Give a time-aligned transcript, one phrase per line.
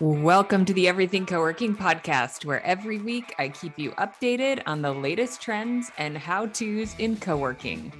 [0.00, 4.94] Welcome to the Everything Co-working podcast, where every week I keep you updated on the
[4.94, 7.92] latest trends and how-tos in co-working.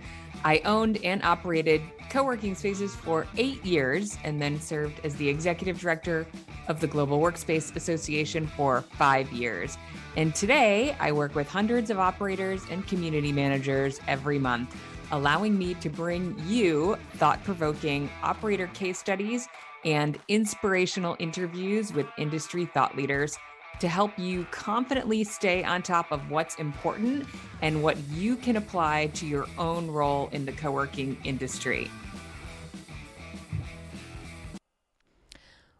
[0.42, 5.78] I owned and operated co-working spaces for eight years and then served as the executive
[5.78, 6.26] director
[6.68, 9.76] of the Global Workspace Association for five years.
[10.16, 14.74] And today I work with hundreds of operators and community managers every month,
[15.12, 19.48] allowing me to bring you thought-provoking operator case studies
[19.84, 23.36] and inspirational interviews with industry thought leaders
[23.80, 27.26] to help you confidently stay on top of what's important
[27.62, 31.90] and what you can apply to your own role in the co working industry.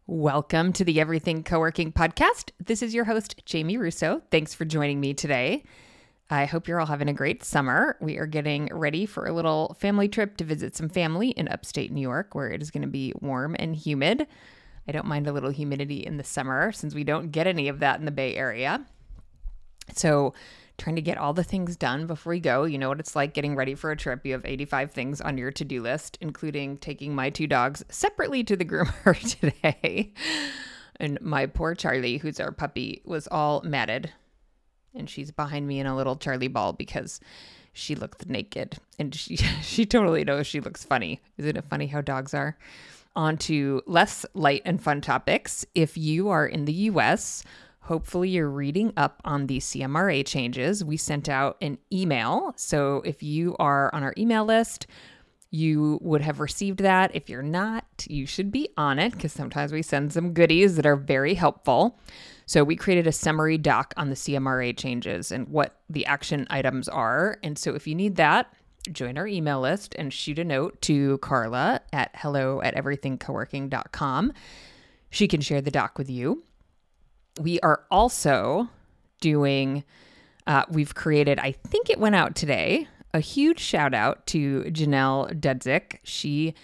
[0.06, 2.50] Welcome to the Everything Co working podcast.
[2.58, 4.22] This is your host, Jamie Russo.
[4.32, 5.62] Thanks for joining me today.
[6.30, 7.96] I hope you're all having a great summer.
[8.00, 11.90] We are getting ready for a little family trip to visit some family in upstate
[11.90, 14.28] New York, where it is going to be warm and humid.
[14.86, 17.80] I don't mind a little humidity in the summer since we don't get any of
[17.80, 18.86] that in the Bay Area.
[19.92, 20.34] So,
[20.78, 22.62] trying to get all the things done before we go.
[22.62, 24.24] You know what it's like getting ready for a trip.
[24.24, 28.44] You have 85 things on your to do list, including taking my two dogs separately
[28.44, 30.14] to the groomer today.
[30.96, 34.12] And my poor Charlie, who's our puppy, was all matted
[34.94, 37.20] and she's behind me in a little Charlie ball because
[37.72, 41.20] she looks naked and she she totally knows she looks funny.
[41.38, 42.56] Isn't it funny how dogs are?
[43.16, 45.66] On to less light and fun topics.
[45.74, 47.42] If you are in the US,
[47.80, 50.84] hopefully you're reading up on the CMRA changes.
[50.84, 52.52] We sent out an email.
[52.56, 54.86] So if you are on our email list,
[55.50, 57.10] you would have received that.
[57.14, 60.86] If you're not, you should be on it because sometimes we send some goodies that
[60.86, 61.98] are very helpful.
[62.46, 66.88] So we created a summary doc on the CMRA changes and what the action items
[66.88, 67.38] are.
[67.42, 68.52] And so if you need that,
[68.90, 74.32] join our email list and shoot a note to Carla at hello at everythingcoworking.com.
[75.10, 76.42] She can share the doc with you.
[77.40, 78.68] We are also
[79.20, 79.84] doing,
[80.46, 85.38] uh, we've created, I think it went out today, a huge shout out to Janelle
[85.40, 85.98] Dudzik.
[86.02, 86.54] She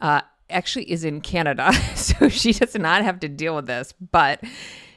[0.00, 4.42] uh, actually is in Canada, so she does not have to deal with this, but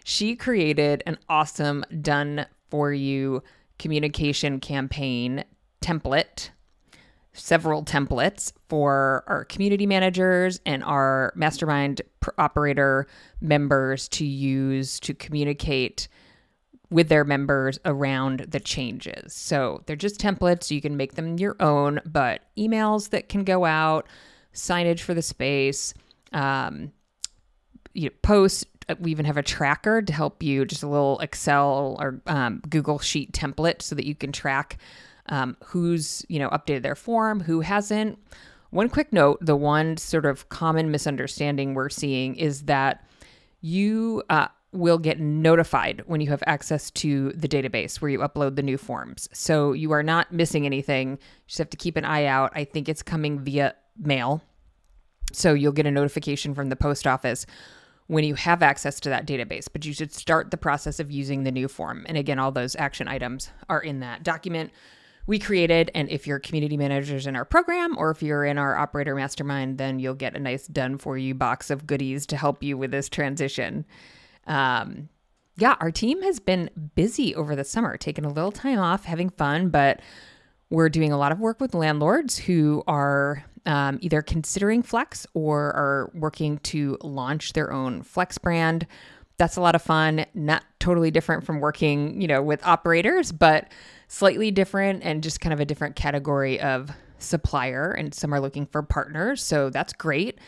[0.04, 3.44] she created an awesome done for you
[3.78, 5.44] communication campaign
[5.82, 6.50] template
[7.38, 12.02] several templates for our community managers and our mastermind
[12.38, 13.08] operator
[13.42, 16.08] members to use to communicate
[16.90, 19.34] with their members around the changes.
[19.34, 23.66] So they're just templates, you can make them your own, but emails that can go
[23.66, 24.08] out,
[24.54, 25.94] signage for the space,
[26.32, 26.92] um,
[27.94, 31.20] you know, posts, uh, we even have a tracker to help you, just a little
[31.20, 34.78] Excel or um, Google Sheet template so that you can track
[35.30, 38.18] um, who's you know updated their form, who hasn't.
[38.70, 43.06] One quick note: the one sort of common misunderstanding we're seeing is that
[43.62, 48.56] you uh, will get notified when you have access to the database where you upload
[48.56, 49.28] the new forms.
[49.34, 51.12] So you are not missing anything.
[51.12, 51.18] You
[51.48, 52.52] just have to keep an eye out.
[52.56, 54.42] I think it's coming via mail.
[55.34, 57.46] So you'll get a notification from the post office
[58.08, 61.44] when you have access to that database, but you should start the process of using
[61.44, 62.06] the new form.
[62.08, 64.72] And again, all those action items are in that document
[65.28, 65.92] we created.
[65.94, 69.78] And if you're community managers in our program or if you're in our operator mastermind,
[69.78, 72.92] then you'll get a nice done for you box of goodies to help you with
[72.92, 73.86] this transition.
[74.48, 75.10] Um,
[75.58, 79.30] yeah, our team has been busy over the summer, taking a little time off, having
[79.30, 80.02] fun, but
[80.70, 85.60] we're doing a lot of work with landlords who are um, either considering Flex or
[85.60, 88.86] are working to launch their own Flex brand.
[89.38, 90.26] That's a lot of fun.
[90.34, 93.72] Not totally different from working, you know, with operators, but
[94.08, 97.92] slightly different and just kind of a different category of supplier.
[97.92, 100.40] And some are looking for partners, so that's great.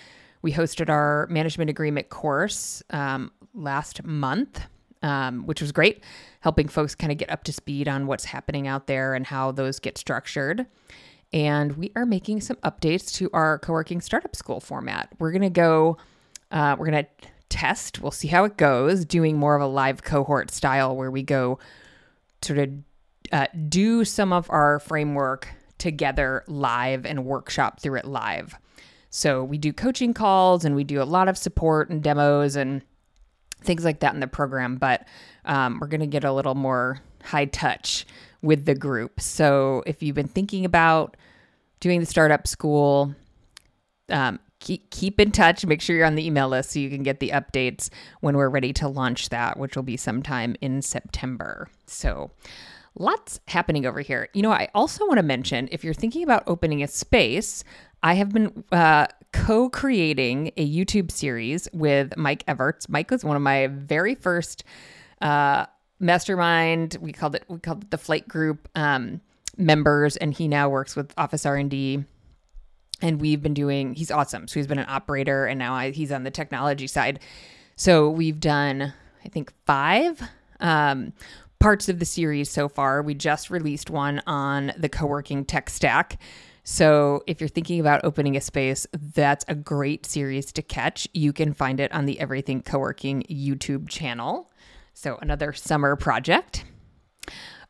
[0.42, 4.62] We hosted our management agreement course um, last month,
[5.04, 6.04] um, which was great,
[6.42, 9.52] helping folks kind of get up to speed on what's happening out there and how
[9.52, 10.66] those get structured
[11.32, 15.10] and we are making some updates to our co-working startup school format.
[15.20, 15.98] We're going to go,
[16.52, 20.04] uh, we're going to test, we'll see how it goes, doing more of a live
[20.04, 21.60] cohort style where we go
[22.42, 22.70] sort of
[23.32, 28.56] uh, do some of our framework together live and workshop through it live.
[29.12, 32.84] So we do coaching calls and we do a lot of support and demos and
[33.62, 35.08] things like that in the program, but
[35.46, 38.06] um, we're going to get a little more high touch
[38.42, 39.20] with the group.
[39.20, 41.18] So if you've been thinking about
[41.80, 43.14] doing the startup school,
[44.10, 45.66] um, keep, keep in touch.
[45.66, 47.90] Make sure you're on the email list so you can get the updates
[48.22, 51.68] when we're ready to launch that, which will be sometime in September.
[51.86, 52.32] So
[52.96, 54.30] lots happening over here.
[54.34, 57.64] You know, I also want to mention if you're thinking about opening a space,
[58.02, 62.88] I have been uh, co creating a YouTube series with Mike Everts.
[62.90, 64.64] Mike was one of my very first
[65.22, 65.66] uh,
[66.00, 66.98] mastermind.
[67.02, 69.22] We called it, we called it the Flight Group um,
[69.58, 72.06] members, and he now works with Office R&D
[73.02, 76.12] and we've been doing he's awesome so he's been an operator and now I, he's
[76.12, 77.20] on the technology side
[77.76, 78.94] so we've done
[79.24, 80.22] i think five
[80.60, 81.14] um,
[81.60, 86.20] parts of the series so far we just released one on the co-working tech stack
[86.72, 91.08] so if you're thinking about opening a space that's a great series to catch.
[91.16, 94.52] You can find it on the everything co-working youtube channel.
[94.94, 96.66] So another summer project.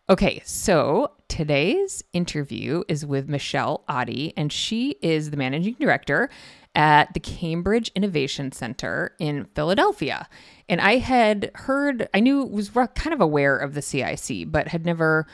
[0.10, 6.30] Okay, so today's interview is with Michelle Ottey, and she is the managing director
[6.75, 10.28] at the Cambridge Innovation Center in Philadelphia.
[10.68, 14.86] And I had heard, I knew, was kind of aware of the CIC, but had
[14.86, 15.25] never,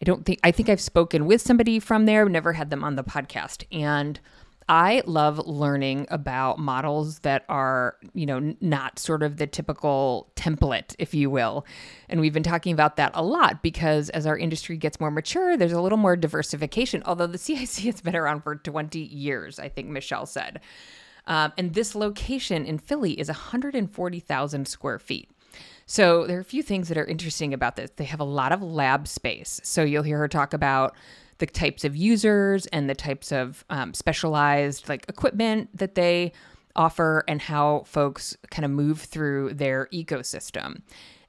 [0.00, 2.96] I don't think, I think I've spoken with somebody from there, never had them on
[2.96, 3.64] the podcast.
[3.72, 4.20] And
[4.68, 10.96] I love learning about models that are, you know, not sort of the typical template,
[10.98, 11.64] if you will.
[12.08, 15.56] And we've been talking about that a lot because as our industry gets more mature,
[15.56, 17.02] there's a little more diversification.
[17.06, 20.60] Although the CIC has been around for 20 years, I think Michelle said.
[21.28, 25.30] Um, and this location in Philly is 140,000 square feet.
[25.86, 27.90] So there are a few things that are interesting about this.
[27.94, 29.60] They have a lot of lab space.
[29.62, 30.96] So you'll hear her talk about
[31.38, 36.32] the types of users and the types of um, specialized like equipment that they
[36.74, 40.82] offer and how folks kind of move through their ecosystem.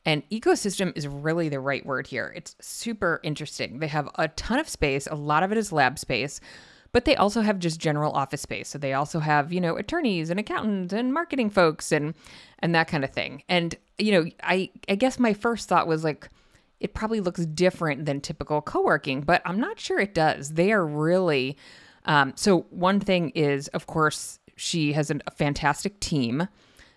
[0.05, 2.33] And ecosystem is really the right word here.
[2.35, 3.79] It's super interesting.
[3.79, 6.39] They have a ton of space, a lot of it is lab space,
[6.97, 8.67] but they also have just general office space.
[8.69, 12.15] So they also have, you know, attorneys and accountants and marketing folks and
[12.57, 13.43] and that kind of thing.
[13.47, 16.27] And you know, I I guess my first thought was like
[16.79, 20.55] it probably looks different than typical co-working, but I'm not sure it does.
[20.55, 21.55] They are really
[22.05, 26.47] um, so one thing is, of course, she has a fantastic team.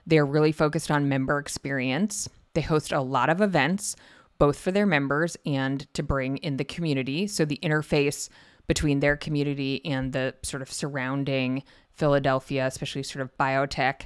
[0.06, 2.26] They're really focused on member experience.
[2.55, 3.97] They host a lot of events,
[4.38, 7.26] both for their members and to bring in the community.
[7.26, 8.31] So the interface
[8.70, 11.64] between their community and the sort of surrounding
[11.94, 14.02] Philadelphia, especially sort of biotech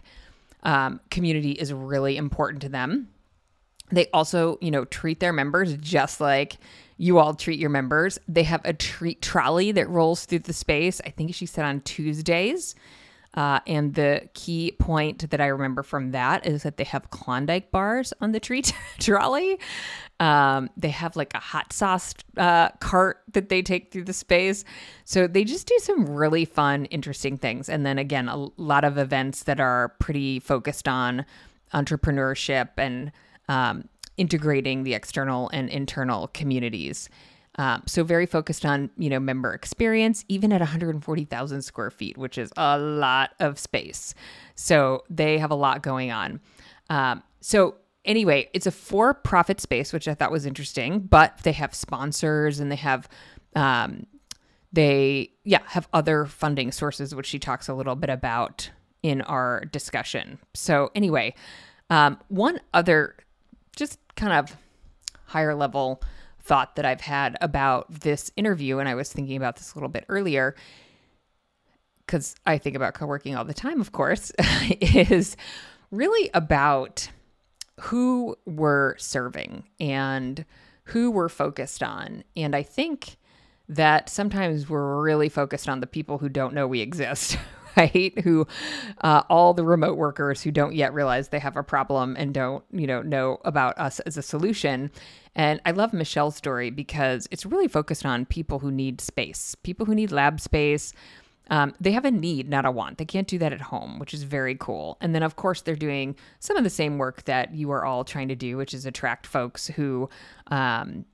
[0.63, 3.11] um, community, is really important to them.
[3.93, 6.57] They also, you know, treat their members just like
[6.97, 8.19] you all treat your members.
[8.27, 10.99] They have a treat trolley that rolls through the space.
[11.05, 12.75] I think she said on Tuesdays.
[13.35, 17.71] Uh, and the key point that I remember from that is that they have Klondike
[17.71, 19.59] bars on the treat trolley.
[20.21, 24.65] Um, they have like a hot sauce uh, cart that they take through the space.
[25.05, 27.69] So they just do some really fun, interesting things.
[27.69, 31.27] And then again, a lot of events that are pretty focused on
[31.73, 33.11] entrepreneurship and
[33.49, 37.09] um, integrating the external and internal communities.
[37.57, 42.39] Um, so very focused on you know member experience, even at 140,000 square feet, which
[42.39, 44.15] is a lot of space.
[44.55, 46.41] So they have a lot going on.
[46.91, 51.01] Um, so anyway, it's a for-profit space, which I thought was interesting.
[51.01, 53.09] But they have sponsors and they have
[53.55, 54.07] um,
[54.73, 58.71] they yeah have other funding sources, which she talks a little bit about
[59.03, 60.39] in our discussion.
[60.55, 61.35] So anyway,
[61.91, 63.17] um, one other
[63.77, 64.57] just kind of
[65.27, 66.03] higher level
[66.45, 69.89] thought that I've had about this interview, and I was thinking about this a little
[69.89, 70.55] bit earlier
[72.07, 74.31] because I think about co working all the time, of course,
[74.81, 75.37] is
[75.91, 77.09] really about
[77.81, 80.45] who we're serving and
[80.85, 82.25] who we're focused on.
[82.37, 83.17] And I think
[83.69, 87.39] that sometimes we're really focused on the people who don't know we exist,
[87.77, 88.19] right?
[88.21, 88.47] Who,
[89.01, 92.65] uh, all the remote workers who don't yet realize they have a problem and don't,
[92.73, 94.91] you know, know about us as a solution.
[95.35, 99.87] And I love Michelle's story because it's really focused on people who need space, people
[99.87, 100.93] who need lab space.
[101.51, 102.97] Um, they have a need, not a want.
[102.97, 104.97] They can't do that at home, which is very cool.
[105.03, 108.03] And then, of course, they're doing some of the same work that you are all
[108.03, 110.09] trying to do, which is attract folks who
[110.47, 111.05] um,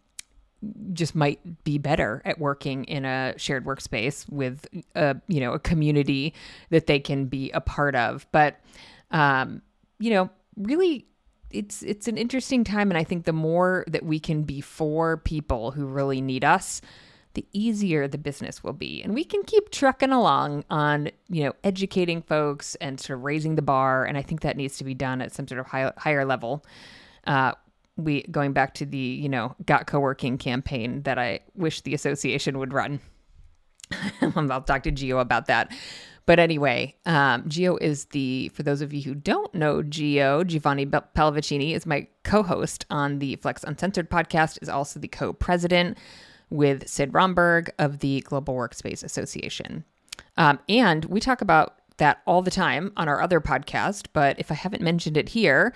[0.93, 5.59] just might be better at working in a shared workspace with a you know a
[5.59, 6.35] community
[6.71, 8.27] that they can be a part of.
[8.33, 8.61] But
[9.11, 9.63] um
[9.99, 11.07] you know really
[11.51, 12.91] it's it's an interesting time.
[12.91, 16.81] And i think the more that we can be for people who really need us
[17.35, 19.01] the easier the business will be.
[19.03, 23.55] And we can keep trucking along on you know educating folks and sort of raising
[23.55, 24.05] the bar.
[24.05, 26.65] And i think that needs to be done at some sort of high, higher level
[27.27, 27.53] uh,
[28.05, 32.59] we going back to the you know got co-working campaign that i wish the association
[32.59, 33.01] would run
[34.23, 35.73] i'll talk to geo about that
[36.27, 40.87] but anyway um, geo is the for those of you who don't know geo giovanni
[40.87, 45.97] Pallavicini is my co-host on the flex uncensored podcast is also the co-president
[46.51, 49.85] with sid romberg of the global workspace association
[50.37, 54.09] Um, and we talk about that all the time on our other podcast.
[54.13, 55.73] But if I haven't mentioned it here,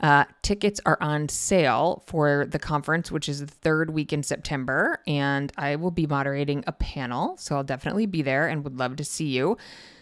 [0.00, 5.00] uh, tickets are on sale for the conference, which is the third week in September.
[5.06, 7.36] And I will be moderating a panel.
[7.36, 9.56] So I'll definitely be there and would love to see you.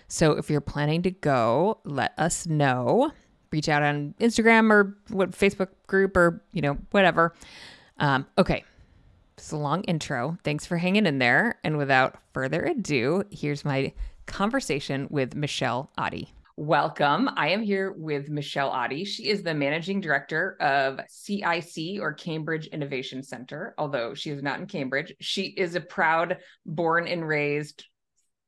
[0.06, 3.12] So if you're planning to go, let us know.
[3.50, 7.34] Reach out on Instagram or what Facebook group or, you know, whatever.
[7.98, 8.64] Um, okay.
[9.36, 10.36] It's a long intro.
[10.44, 11.58] Thanks for hanging in there.
[11.62, 13.92] And without further ado, here's my
[14.26, 16.28] conversation with Michelle Ottey.
[16.60, 17.30] Welcome.
[17.36, 19.06] I am here with Michelle Ottey.
[19.06, 23.76] She is the managing director of CIC or Cambridge Innovation Center.
[23.78, 27.84] Although she is not in Cambridge, she is a proud born and raised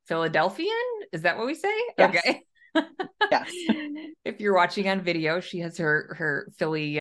[0.09, 0.75] Philadelphian.
[1.13, 1.73] Is that what we say?
[1.97, 2.17] Yes.
[2.17, 2.41] Okay.
[3.31, 3.49] yes.
[4.25, 6.99] If you're watching on video, she has her her Philly.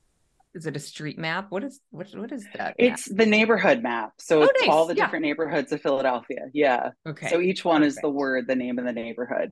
[0.55, 1.47] Is it a street map?
[1.51, 2.77] What is what what is that?
[2.79, 4.13] It's the neighborhood map.
[4.21, 4.71] So Oh, it's nice.
[4.71, 5.07] all the Yeah.
[5.07, 6.47] different neighborhoods of Philadelphia.
[6.55, 6.91] Yeah.
[7.05, 7.31] okay.
[7.31, 9.51] So each one is the word, the name of the neighborhood.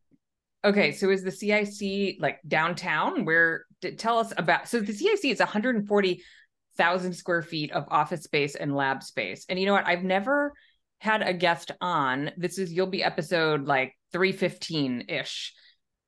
[0.65, 3.25] Okay, so is the CIC like downtown?
[3.25, 3.65] Where
[3.97, 4.69] tell us about?
[4.69, 9.47] So the CIC is 140,000 square feet of office space and lab space.
[9.49, 9.87] And you know what?
[9.87, 10.53] I've never
[10.99, 12.33] had a guest on.
[12.37, 15.55] This is you'll be episode like 315 ish.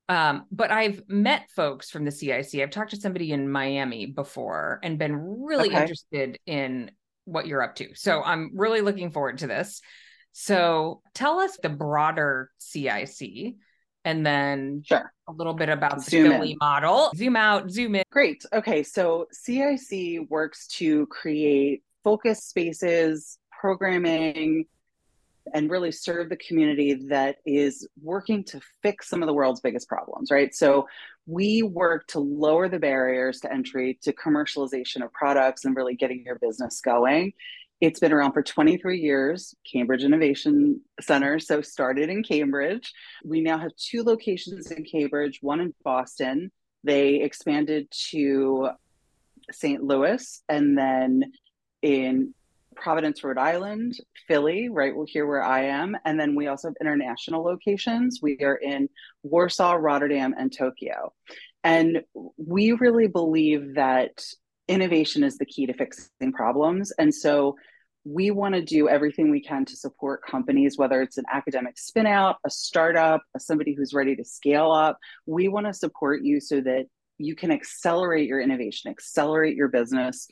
[0.09, 2.55] Um, but I've met folks from the CIC.
[2.55, 5.77] I've talked to somebody in Miami before and been really Okay.
[5.81, 6.91] interested in
[7.23, 7.95] what you're up to.
[7.95, 9.79] So I'm really looking forward to this.
[10.33, 13.55] So tell us the broader CIC
[14.05, 15.11] and then Sure.
[15.27, 16.57] a little bit about the Philly in.
[16.59, 17.11] model.
[17.15, 18.03] Zoom out, zoom in.
[18.11, 18.43] Great.
[18.53, 18.83] Okay.
[18.83, 24.65] So CIC works to create focus spaces, programming,
[25.53, 29.87] and really serve the community that is working to fix some of the world's biggest
[29.87, 30.53] problems, right?
[30.53, 30.87] So
[31.25, 36.23] we work to lower the barriers to entry to commercialization of products and really getting
[36.23, 37.33] your business going.
[37.81, 41.39] It's been around for 23 years, Cambridge Innovation Center.
[41.39, 42.93] So started in Cambridge.
[43.25, 46.51] We now have two locations in Cambridge, one in Boston.
[46.83, 48.69] They expanded to
[49.51, 49.83] St.
[49.83, 51.31] Louis and then
[51.81, 52.35] in
[52.75, 53.97] Providence, Rhode Island,
[54.27, 55.97] Philly, right here where I am.
[56.05, 58.19] And then we also have international locations.
[58.21, 58.89] We are in
[59.23, 61.13] Warsaw, Rotterdam, and Tokyo.
[61.63, 62.03] And
[62.37, 64.23] we really believe that
[64.67, 66.91] innovation is the key to fixing problems.
[66.97, 67.55] And so
[68.03, 72.07] we want to do everything we can to support companies, whether it's an academic spin
[72.07, 74.97] out, a startup, somebody who's ready to scale up.
[75.25, 76.87] We want to support you so that
[77.19, 80.27] you can accelerate your innovation, accelerate your business.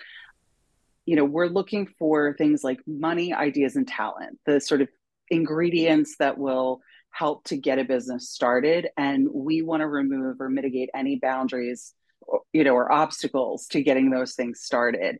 [1.05, 4.89] You know, we're looking for things like money, ideas, and talent, the sort of
[5.29, 8.89] ingredients that will help to get a business started.
[8.97, 11.93] And we want to remove or mitigate any boundaries,
[12.51, 15.19] you know, or obstacles to getting those things started.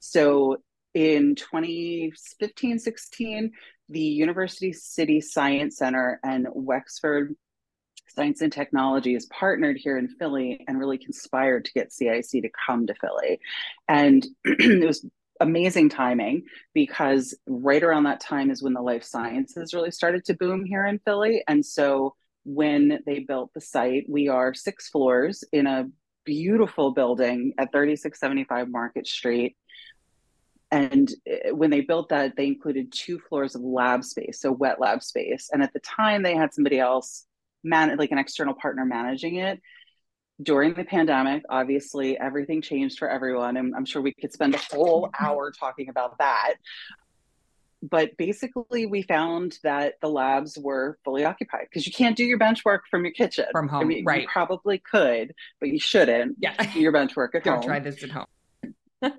[0.00, 0.58] So
[0.96, 3.52] in 2015 16,
[3.90, 7.36] the University City Science Center and Wexford
[8.08, 12.48] Science and Technology is partnered here in Philly and really conspired to get CIC to
[12.66, 13.38] come to Philly.
[13.86, 15.04] And it was
[15.38, 20.34] amazing timing because right around that time is when the life sciences really started to
[20.34, 21.44] boom here in Philly.
[21.46, 22.14] And so
[22.46, 25.90] when they built the site, we are six floors in a
[26.24, 29.58] beautiful building at 3675 Market Street.
[30.70, 34.80] And eh, when they built that, they included two floors of lab space, so wet
[34.80, 35.48] lab space.
[35.52, 37.26] And at the time, they had somebody else
[37.66, 39.60] man like an external partner managing it
[40.42, 44.60] during the pandemic obviously everything changed for everyone and i'm sure we could spend a
[44.70, 46.54] whole hour talking about that
[47.82, 52.38] but basically we found that the labs were fully occupied because you can't do your
[52.38, 54.22] bench work from your kitchen From home, I mean, right.
[54.22, 56.54] you probably could but you shouldn't Yeah.
[56.72, 58.26] do your bench work at Don't home try this at home.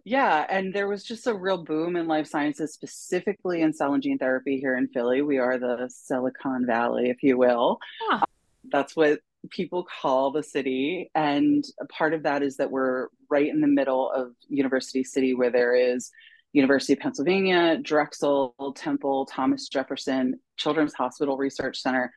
[0.03, 4.03] Yeah, and there was just a real boom in life sciences, specifically in cell and
[4.03, 5.21] gene therapy here in Philly.
[5.21, 7.79] We are the Silicon Valley, if you will.
[8.09, 8.25] Huh.
[8.69, 11.09] That's what people call the city.
[11.15, 15.33] And a part of that is that we're right in the middle of University City,
[15.33, 16.09] where there is
[16.53, 22.11] University of Pennsylvania, Drexel, Temple, Thomas Jefferson, Children's Hospital Research Center,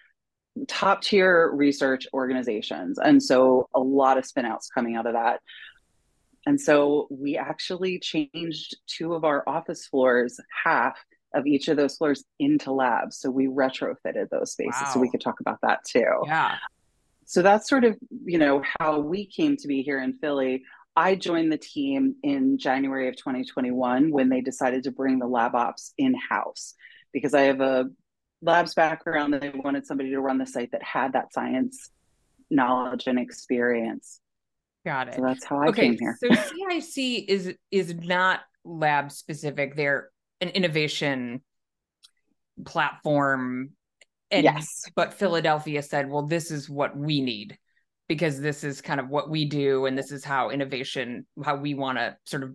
[0.69, 2.99] top tier research organizations.
[2.99, 5.41] And so a lot of spinouts coming out of that.
[6.47, 10.97] And so we actually changed two of our office floors, half
[11.35, 13.18] of each of those floors into labs.
[13.18, 14.92] So we retrofitted those spaces.
[14.92, 16.06] So we could talk about that too.
[16.26, 16.56] Yeah.
[17.26, 20.64] So that's sort of, you know, how we came to be here in Philly.
[20.97, 25.54] I joined the team in January of 2021 when they decided to bring the lab
[25.54, 26.75] ops in house
[27.12, 27.85] because I have a
[28.42, 31.90] labs background and they wanted somebody to run the site that had that science
[32.50, 34.20] knowledge and experience.
[34.84, 35.14] Got it.
[35.14, 35.82] So that's how I okay.
[35.82, 36.16] came here.
[36.18, 39.76] So CIC is is not lab specific.
[39.76, 40.10] They're
[40.40, 41.42] an innovation
[42.64, 43.70] platform
[44.30, 44.84] And yes.
[44.94, 47.58] but Philadelphia said, well, this is what we need
[48.08, 51.75] because this is kind of what we do and this is how innovation how we
[51.75, 52.54] want to sort of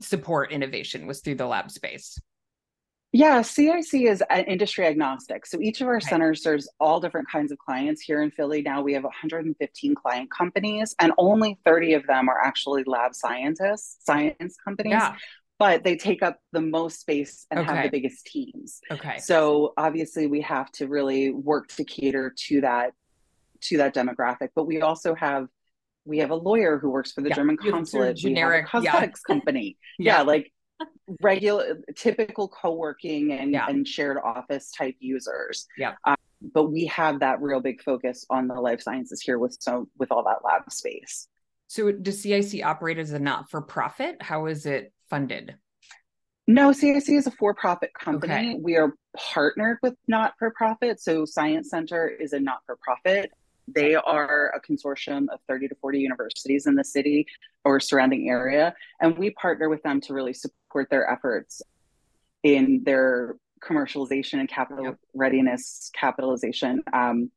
[0.00, 2.18] support innovation was through the lab space.
[3.12, 5.44] Yeah, CIC is industry agnostic.
[5.44, 8.00] So each of our centers serves all different kinds of clients.
[8.00, 12.40] Here in Philly, now we have 115 client companies, and only 30 of them are
[12.40, 14.92] actually lab scientists, science companies.
[14.92, 15.16] Yeah.
[15.58, 17.74] But they take up the most space and Okay.
[17.74, 18.80] have the biggest teams.
[18.90, 19.18] Okay.
[19.18, 22.92] So obviously, we have to really work to cater to that
[23.62, 24.50] to that demographic.
[24.54, 25.48] But we also have
[26.06, 28.16] we have a lawyer who works for the Yeah, German you have sort of consulate.
[28.16, 28.90] generic- we have a yeah.
[28.92, 29.76] cosmetics company.
[29.98, 30.22] yeah.
[30.22, 30.50] like
[31.20, 33.66] regular typical co-working and, Yeah.
[33.68, 35.94] and shared office type users Yeah.
[36.04, 36.16] Um,
[36.54, 40.10] but we have that real big focus on the life sciences here with so with
[40.12, 41.28] all that lab space
[41.66, 44.22] So does CIC operate as a not-for-profit?
[44.22, 45.56] How is it funded?
[46.46, 48.54] no cic is a for-profit company Okay.
[48.60, 53.30] we are partnered with not-for-profit so science center is a not-for-profit
[53.72, 57.24] they are a consortium of 30 to 40 universities in the city
[57.64, 60.56] or surrounding area and we partner with them to really support
[60.90, 61.62] their efforts
[62.42, 64.96] in their commercialization and capital Yep.
[65.14, 67.30] readiness capitalization um,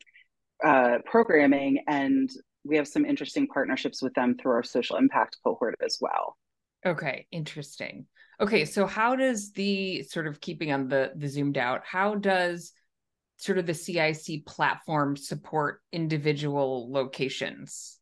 [0.63, 2.29] uh, programming and
[2.65, 6.37] we have some interesting partnerships with them through our social impact cohort as well
[6.85, 8.07] Okay, interesting.
[8.41, 12.73] Okay, so how does the sort of keeping on the the zoomed out, how does
[13.37, 17.99] sort of the CIC platform support individual locations?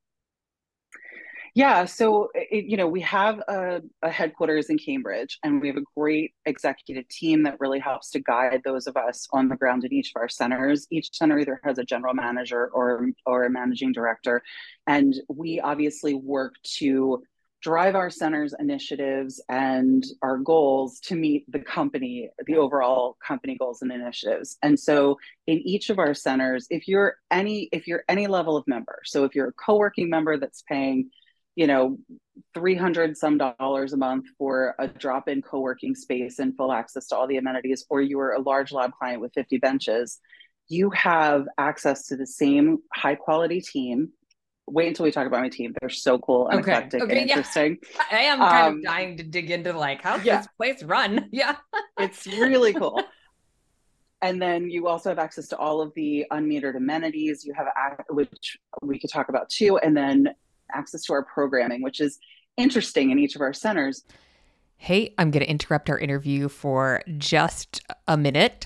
[1.53, 5.75] Yeah, so it, you know we have a, a headquarters in Cambridge, and we have
[5.77, 9.83] a great executive team that really helps to guide those of us on the ground
[9.83, 10.87] in each of our centers.
[10.91, 14.41] Each center either has a general manager or or a managing director,
[14.87, 17.21] and we obviously work to
[17.61, 23.83] drive our centers initiatives and our goals to meet the company the overall company goals
[23.83, 25.15] and initiatives and so
[25.45, 29.25] in each of our centers if you're any if you're any level of member so
[29.25, 31.07] if you're a co-working member that's paying
[31.55, 31.97] you know
[32.53, 37.27] 300 some dollars a month for a drop-in co-working space and full access to all
[37.27, 40.19] the amenities or you are a large lab client with 50 benches
[40.69, 44.09] you have access to the same high quality team
[44.67, 47.29] wait until we talk about my team they're so cool and Okay, eclectic okay, and
[47.29, 47.35] yeah.
[47.37, 47.77] interesting
[48.11, 50.37] I am kind Um, of dying to dig into like how yeah.
[50.37, 51.27] this place run?
[51.31, 51.57] Yeah.
[51.99, 53.01] it's really cool
[54.21, 57.67] and then you also have access to all of the unmetered amenities you have
[58.09, 60.29] which we could talk about too and then
[60.73, 62.17] access to our programming which is
[62.57, 64.03] interesting in each of our centers
[64.83, 68.65] Hey, I'm going to interrupt our interview for just a minute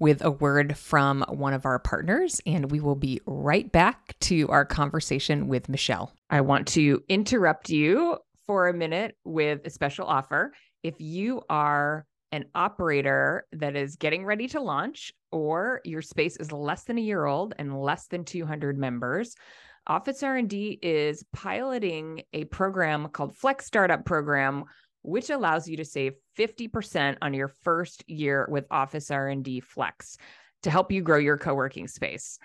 [0.00, 4.48] with a word from one of our partners, and we will be right back to
[4.48, 6.12] our conversation with Michelle.
[6.28, 10.52] I want to interrupt you for a minute with a special offer.
[10.82, 16.50] If you are an operator that is getting ready to launch, or your space is
[16.50, 19.36] less than a year old and less than 200 members,
[19.86, 24.64] Office R&D is piloting a program called Flex Startup Program
[25.02, 30.16] which allows you to save 50% on your first year with Office R&D Flex
[30.62, 32.38] to help you grow your co-working space.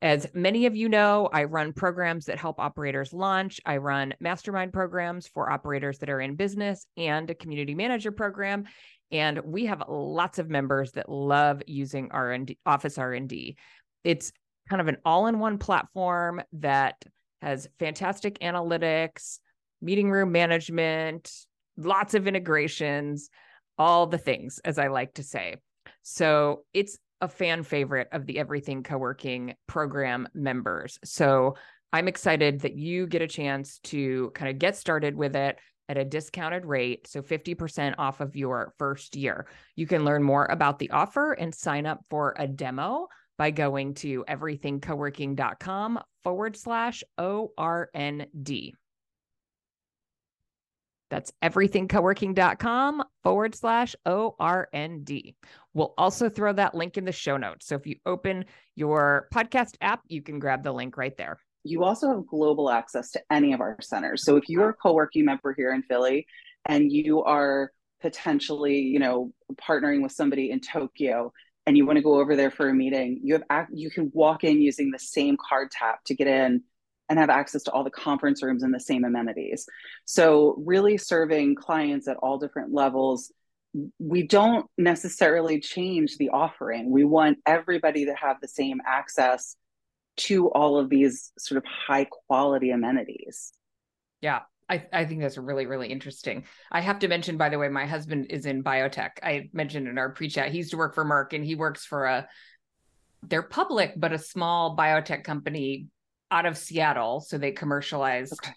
[0.00, 3.60] As many of you know, I run programs that help operators launch.
[3.64, 8.64] I run mastermind programs for operators that are in business and a community manager program.
[9.10, 13.56] And we have lots of members that love using R&D, Office R&D.
[14.04, 14.32] It's
[14.68, 17.04] kind of an all-in-one platform that
[17.42, 19.38] has fantastic analytics,
[19.82, 21.30] meeting room management,
[21.76, 23.28] lots of integrations,
[23.76, 25.56] all the things, as I like to say.
[26.02, 30.98] So it's a fan favorite of the Everything Co-working program members.
[31.04, 31.56] So
[31.92, 35.98] I'm excited that you get a chance to kind of get started with it at
[35.98, 37.06] a discounted rate.
[37.06, 39.46] So 50% off of your first year.
[39.76, 43.94] You can learn more about the offer and sign up for a demo by going
[43.94, 48.72] to everythingcoworking.com forward slash ORND.
[51.10, 55.34] That's everythingcoworking.com forward slash ORND.
[55.74, 57.66] We'll also throw that link in the show notes.
[57.66, 61.38] So if you open your podcast app, you can grab the link right there.
[61.64, 64.24] you also have global access to any of our centers.
[64.24, 66.26] So if you're a co-working member here in Philly
[66.66, 67.70] and you are
[68.02, 71.32] potentially, you know, partnering with somebody in Tokyo
[71.66, 74.44] and you want to go over there for a meeting, you have you can walk
[74.44, 76.62] in using the same card tap to get in
[77.08, 79.66] and have access to all the conference rooms and the same amenities.
[80.04, 83.32] So really serving clients at all different levels.
[83.98, 86.90] We don't necessarily change the offering.
[86.90, 89.56] We want everybody to have the same access
[90.16, 93.52] to all of these sort of high quality amenities.
[94.20, 94.40] Yeah.
[94.68, 96.44] I, I think that's really, really interesting.
[96.72, 99.10] I have to mention, by the way, my husband is in biotech.
[99.22, 101.84] I mentioned in our pre chat, he used to work for Merck and he works
[101.84, 102.28] for a
[103.28, 105.88] they're public, but a small biotech company
[106.30, 107.20] out of Seattle.
[107.20, 108.52] So they commercialized okay.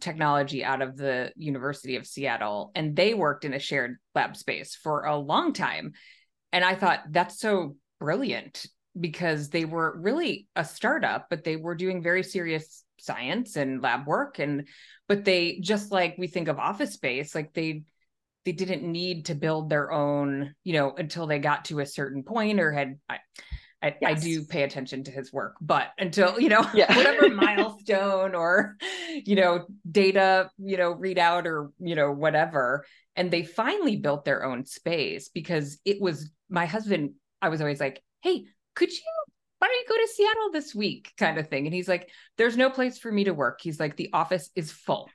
[0.00, 4.76] technology out of the University of Seattle and they worked in a shared lab space
[4.76, 5.92] for a long time.
[6.52, 8.66] And I thought that's so brilliant
[8.98, 14.06] because they were really a startup, but they were doing very serious science and lab
[14.06, 14.38] work.
[14.38, 14.68] And,
[15.08, 17.82] but they just like we think of office space, like they,
[18.44, 22.22] they didn't need to build their own, you know, until they got to a certain
[22.22, 23.18] point or had, I,
[23.82, 24.10] I, yes.
[24.10, 26.96] I, do pay attention to his work, but until, you know, yeah.
[26.96, 28.76] whatever milestone or,
[29.24, 32.86] you know, data, you know, readout or, you know, whatever.
[33.14, 37.12] And they finally built their own space because it was my husband.
[37.42, 39.02] I was always like, hey, could you
[39.58, 41.12] why don't you go to Seattle this week?
[41.16, 41.66] kind of thing.
[41.66, 43.60] And he's like, there's no place for me to work.
[43.62, 45.08] He's like, the office is full.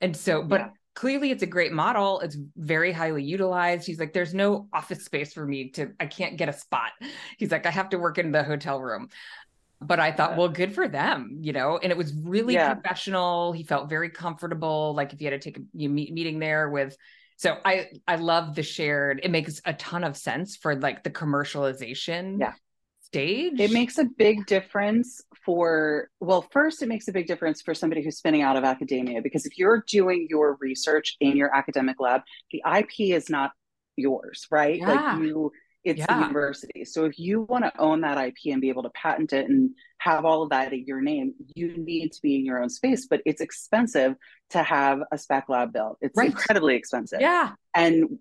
[0.00, 0.68] And so, but yeah.
[0.94, 2.20] clearly it's a great model.
[2.20, 3.86] It's very highly utilized.
[3.86, 6.92] He's like, there's no office space for me to, I can't get a spot.
[7.38, 9.08] He's like, I have to work in the hotel room.
[9.80, 10.38] But I thought, yeah.
[10.38, 12.74] well, good for them, you know, and it was really yeah.
[12.74, 13.52] professional.
[13.52, 14.92] He felt very comfortable.
[14.94, 16.96] Like if you had to take a meet, meeting there with
[17.38, 21.10] so i i love the shared it makes a ton of sense for like the
[21.10, 22.52] commercialization yeah
[23.12, 23.58] stage?
[23.58, 28.02] It makes a big difference for, well, first, it makes a big difference for somebody
[28.02, 32.22] who's spinning out of academia because if you're doing your research in your academic lab,
[32.52, 33.52] the IP is not
[33.96, 34.78] yours, right?
[34.78, 34.88] Yeah.
[34.88, 35.52] Like you,
[35.84, 36.06] it's yeah.
[36.06, 36.84] the university.
[36.84, 39.70] So if you want to own that IP and be able to patent it and
[39.98, 43.06] have all of that in your name, you need to be in your own space.
[43.08, 44.14] But it's expensive
[44.50, 45.98] to have a spec lab built.
[46.00, 46.30] It's right.
[46.30, 47.20] incredibly expensive.
[47.20, 47.52] Yeah.
[47.74, 48.18] And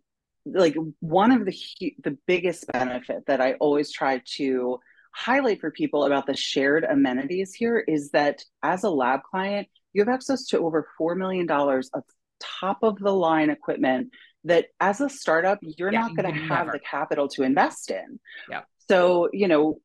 [0.54, 1.56] like one of the
[2.04, 4.80] the biggest benefit that I always try to
[5.14, 10.02] highlight for people about the shared amenities here is that as a lab client, you
[10.02, 12.04] have access to over $4 million of
[12.40, 14.12] top of the line equipment
[14.44, 16.74] that as a startup, you're yeah, not going to have never.
[16.74, 18.20] the capital to invest in.
[18.50, 18.62] Yeah.
[18.90, 19.80] So, you know,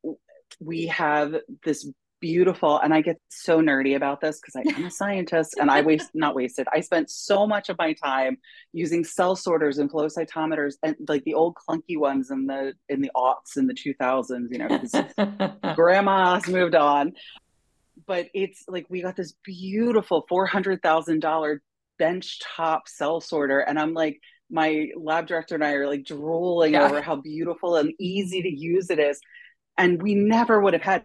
[0.59, 1.89] we have this
[2.23, 5.81] beautiful and i get so nerdy about this because i am a scientist and i
[5.81, 8.37] waste not wasted i spent so much of my time
[8.71, 13.01] using cell sorters and flow cytometers and like the old clunky ones in the in
[13.01, 14.95] the aughts in the 2000s you know because
[15.75, 17.11] grandma's moved on
[18.07, 21.57] but it's like we got this beautiful $400000
[21.99, 26.71] bench top cell sorter and i'm like my lab director and i are like drooling
[26.71, 26.85] yeah.
[26.85, 29.19] over how beautiful and easy to use it is
[29.77, 31.03] and we never would have had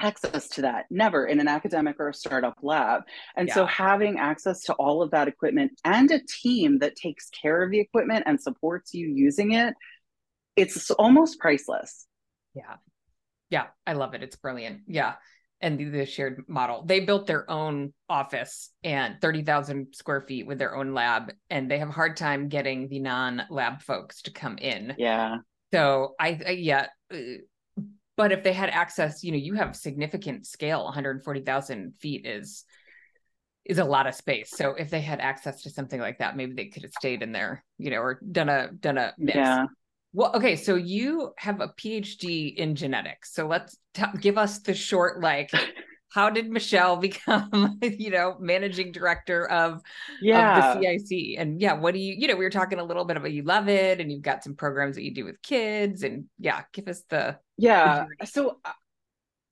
[0.00, 3.02] access to that never in an academic or a startup lab.
[3.36, 3.54] And yeah.
[3.54, 7.70] so having access to all of that equipment and a team that takes care of
[7.70, 9.74] the equipment and supports you using it
[10.56, 12.06] it's almost priceless.
[12.54, 12.76] Yeah.
[13.50, 14.22] Yeah i love it.
[14.22, 14.82] It's brilliant.
[14.86, 15.14] Yeah.
[15.60, 16.84] And the, the shared model.
[16.84, 21.78] They built their own office and 30,000 square feet with their own lab and they
[21.78, 24.94] have a hard time getting the non-lab folks to come in.
[24.98, 25.36] Yeah.
[25.72, 27.16] So i, I yeah uh,
[28.16, 32.64] but if they had access you know you have significant scale 140000 feet is
[33.64, 34.50] is a lot of space.
[34.50, 37.32] So if they had access to something like that maybe they could have stayed in
[37.32, 39.36] there you know or done a done a mix.
[39.36, 39.66] yeah.
[40.12, 43.32] Well okay so you have a phd in genetics.
[43.32, 45.50] So let's t- give us the short like
[46.12, 49.82] how did Michelle become, you know, managing director of,
[50.20, 50.74] yeah.
[50.74, 51.38] of the CIC?
[51.38, 53.42] And yeah, what do you, you know, we were talking a little bit about you
[53.42, 56.88] love it and you've got some programs that you do with kids and yeah, give
[56.88, 58.06] us the yeah.
[58.20, 58.72] The so uh,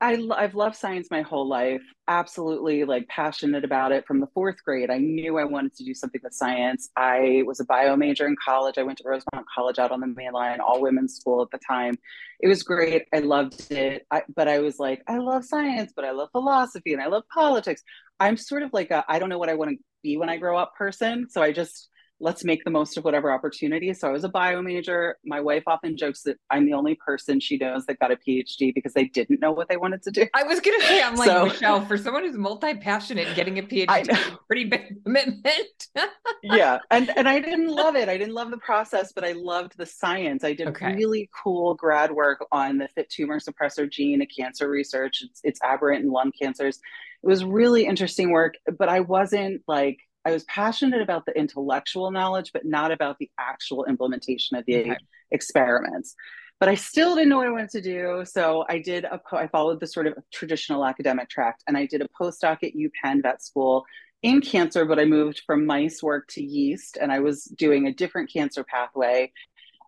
[0.02, 1.82] I, I've loved science my whole life.
[2.08, 4.90] Absolutely, like passionate about it from the fourth grade.
[4.90, 6.88] I knew I wanted to do something with science.
[6.96, 8.78] I was a bio major in college.
[8.78, 11.60] I went to Rosemont College out on the main line, all women's school at the
[11.66, 11.96] time.
[12.40, 13.04] It was great.
[13.12, 14.06] I loved it.
[14.10, 17.24] I, but I was like, I love science, but I love philosophy and I love
[17.32, 17.82] politics.
[18.18, 20.38] I'm sort of like a I don't know what I want to be when I
[20.38, 21.28] grow up person.
[21.28, 23.92] So I just let's make the most of whatever opportunity.
[23.94, 25.16] So I was a bio major.
[25.24, 28.74] My wife often jokes that I'm the only person she knows that got a PhD
[28.74, 30.26] because they didn't know what they wanted to do.
[30.34, 34.02] I was gonna say, I'm like so, Michelle, for someone who's multi-passionate, getting a PhD
[34.02, 35.88] is a pretty big commitment.
[36.42, 36.78] yeah.
[36.90, 38.08] And and I didn't love it.
[38.08, 40.44] I didn't love the process, but I loved the science.
[40.44, 40.94] I did okay.
[40.94, 45.22] really cool grad work on the FHIT tumor suppressor gene, a cancer research.
[45.22, 46.78] It's, it's aberrant in lung cancers.
[47.22, 52.10] It was really interesting work, but I wasn't like I was passionate about the intellectual
[52.10, 54.96] knowledge, but not about the actual implementation of the okay.
[55.30, 56.14] experiments.
[56.58, 58.22] But I still didn't know what I wanted to do.
[58.26, 62.02] So I did a, I followed the sort of traditional academic track and I did
[62.02, 63.86] a postdoc at UPenn Vet School
[64.22, 67.94] in cancer, but I moved from mice work to yeast and I was doing a
[67.94, 69.32] different cancer pathway.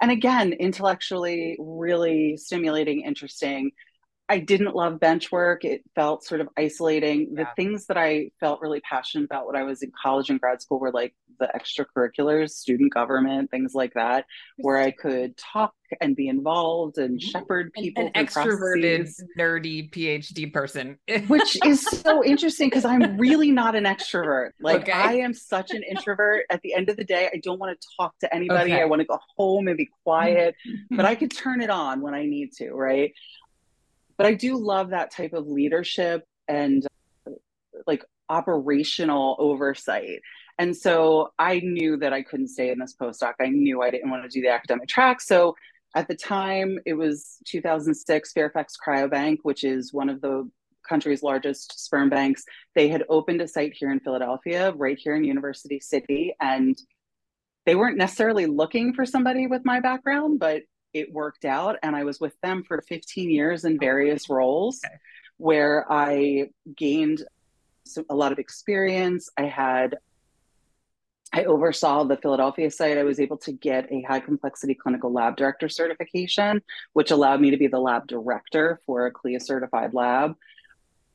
[0.01, 3.73] And again, intellectually really stimulating, interesting.
[4.33, 5.63] I didn't love bench work.
[5.63, 7.35] It felt sort of isolating.
[7.37, 7.45] Yeah.
[7.45, 10.63] The things that I felt really passionate about when I was in college and grad
[10.63, 14.25] school were like the extracurriculars, student government, things like that,
[14.57, 17.29] where I could talk and be involved and mm-hmm.
[17.29, 18.05] shepherd people.
[18.05, 19.25] An, an extroverted, processes.
[19.39, 24.53] nerdy PhD person, which is so interesting because I'm really not an extrovert.
[24.63, 24.93] Like okay.
[24.93, 26.47] I am such an introvert.
[26.49, 28.73] At the end of the day, I don't want to talk to anybody.
[28.73, 28.81] Okay.
[28.81, 30.55] I want to go home and be quiet,
[30.91, 33.13] but I could turn it on when I need to, right?
[34.23, 36.87] But I do love that type of leadership and
[37.27, 37.33] uh,
[37.89, 40.21] like operational oversight.
[40.61, 43.33] And so I knew that I couldn't stay in this postdoc.
[43.41, 45.21] I knew I didn't want to do the academic track.
[45.21, 45.57] So
[45.97, 50.49] at the time, it was 2006, Fairfax Cryobank, which is one of the
[50.89, 52.45] country's largest sperm banks.
[52.77, 56.33] They had opened a site here in Philadelphia, right here in University City.
[56.41, 56.79] And
[57.67, 61.79] they weren't necessarily looking for somebody with my background, but it worked out.
[61.83, 64.95] And I was with them for 15 years in various roles okay.
[65.37, 67.25] where I gained
[68.09, 69.29] a lot of experience.
[69.37, 69.97] I had
[71.35, 72.99] I oversaw the Philadelphia site.
[72.99, 76.61] I was able to get a high complexity clinical lab director certification,
[76.93, 80.37] which allowed me to be the lab director for a CLIA certified lab.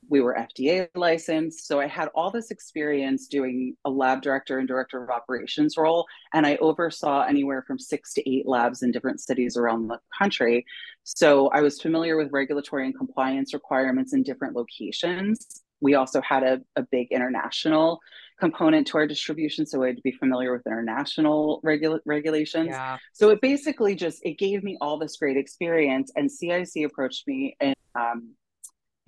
[0.08, 1.66] We were FDA licensed.
[1.66, 6.06] So I had all this experience doing a lab director and director of operations role.
[6.32, 10.64] And I oversaw anywhere from six to eight labs in different cities around the country.
[11.04, 16.42] So I was familiar with regulatory and compliance requirements in different locations we also had
[16.42, 18.00] a, a big international
[18.38, 22.96] component to our distribution so i'd be familiar with international regula- regulations yeah.
[23.12, 27.56] so it basically just it gave me all this great experience and cic approached me
[27.60, 28.30] in, um,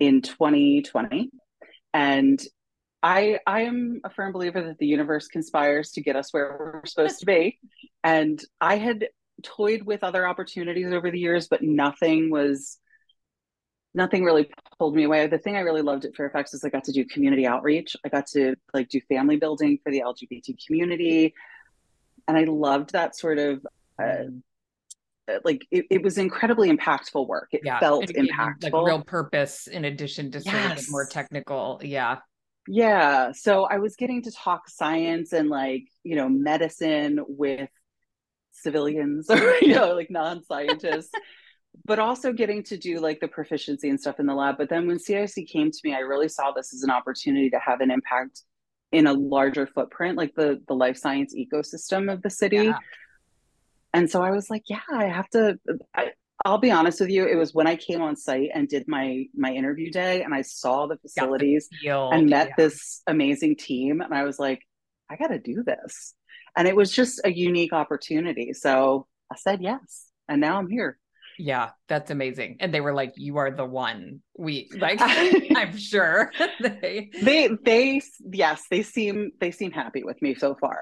[0.01, 1.29] in 2020
[1.93, 2.41] and
[3.03, 6.85] i i am a firm believer that the universe conspires to get us where we're
[6.85, 7.59] supposed to be
[8.03, 9.07] and i had
[9.43, 12.79] toyed with other opportunities over the years but nothing was
[13.93, 15.27] nothing really pulled me away.
[15.27, 17.95] The thing I really loved at Fairfax is I got to do community outreach.
[18.05, 21.33] I got to like do family building for the LGBT community.
[22.25, 23.65] And I loved that sort of
[24.01, 24.31] uh,
[25.35, 27.49] Uh, like it, it, was incredibly impactful work.
[27.51, 28.71] It yeah, felt it impactful.
[28.71, 30.67] Like real purpose in addition to yes.
[30.67, 31.79] sort of more technical.
[31.83, 32.17] Yeah.
[32.67, 33.31] Yeah.
[33.31, 37.69] So I was getting to talk science and like, you know, medicine with
[38.51, 41.11] civilians or, you know, like non-scientists
[41.85, 44.57] but also getting to do like the proficiency and stuff in the lab.
[44.57, 47.59] But then when CIC came to me, I really saw this as an opportunity to
[47.59, 48.41] have an impact
[48.91, 52.57] in a larger footprint, like the the life science ecosystem of the city.
[52.57, 52.77] Yeah.
[53.93, 55.59] And so I was like, yeah, I have to.
[55.95, 56.11] I,
[56.45, 57.27] I'll be honest with you.
[57.27, 60.41] It was when I came on site and did my my interview day, and I
[60.41, 62.53] saw the facilities the and met yeah.
[62.57, 64.61] this amazing team, and I was like,
[65.09, 66.15] I got to do this.
[66.55, 68.53] And it was just a unique opportunity.
[68.53, 70.97] So I said yes, and now I'm here.
[71.37, 72.57] Yeah, that's amazing.
[72.59, 78.01] And they were like, "You are the one." We like, I'm sure they they they
[78.31, 80.81] yes, they seem they seem happy with me so far.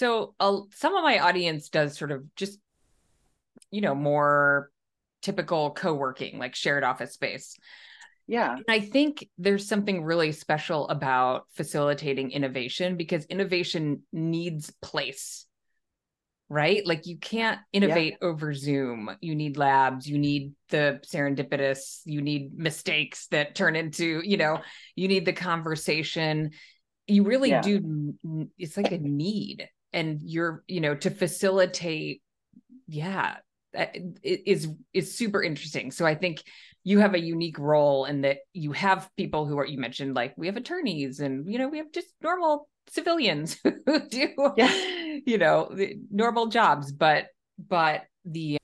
[0.00, 2.58] So, uh, some of my audience does sort of just,
[3.70, 4.70] you know, more
[5.20, 7.58] typical co-working, like shared office space.
[8.26, 8.54] Yeah.
[8.54, 15.44] And I think there's something really special about facilitating innovation because innovation needs place
[16.52, 16.84] right?
[16.84, 18.26] Like you can't innovate yeah.
[18.26, 19.08] over Zoom.
[19.20, 24.58] You need labs, you need the serendipitous, you need mistakes that turn into, you know,
[24.96, 26.50] you need the conversation.
[27.06, 27.60] You really yeah.
[27.60, 28.16] do
[28.58, 32.22] it's like a need and you're, you know, to facilitate
[32.86, 33.36] yeah,
[34.22, 35.92] is is super interesting.
[35.92, 36.42] So I think
[36.82, 40.34] you have a unique role in that you have people who are you mentioned like
[40.36, 45.18] we have attorneys and you know we have just normal civilians who do yeah.
[45.26, 45.70] you know
[46.10, 47.26] normal jobs but
[47.68, 48.56] but the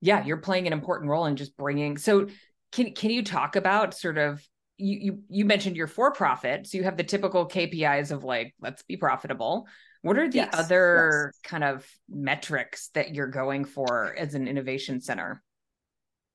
[0.00, 2.26] yeah you're playing an important role in just bringing so
[2.72, 4.42] can can you talk about sort of
[4.78, 8.54] you you, you mentioned you're for profit so you have the typical KPIs of like
[8.60, 9.66] let's be profitable
[10.02, 11.40] what are the yes, other yes.
[11.44, 15.42] kind of metrics that you're going for as an innovation center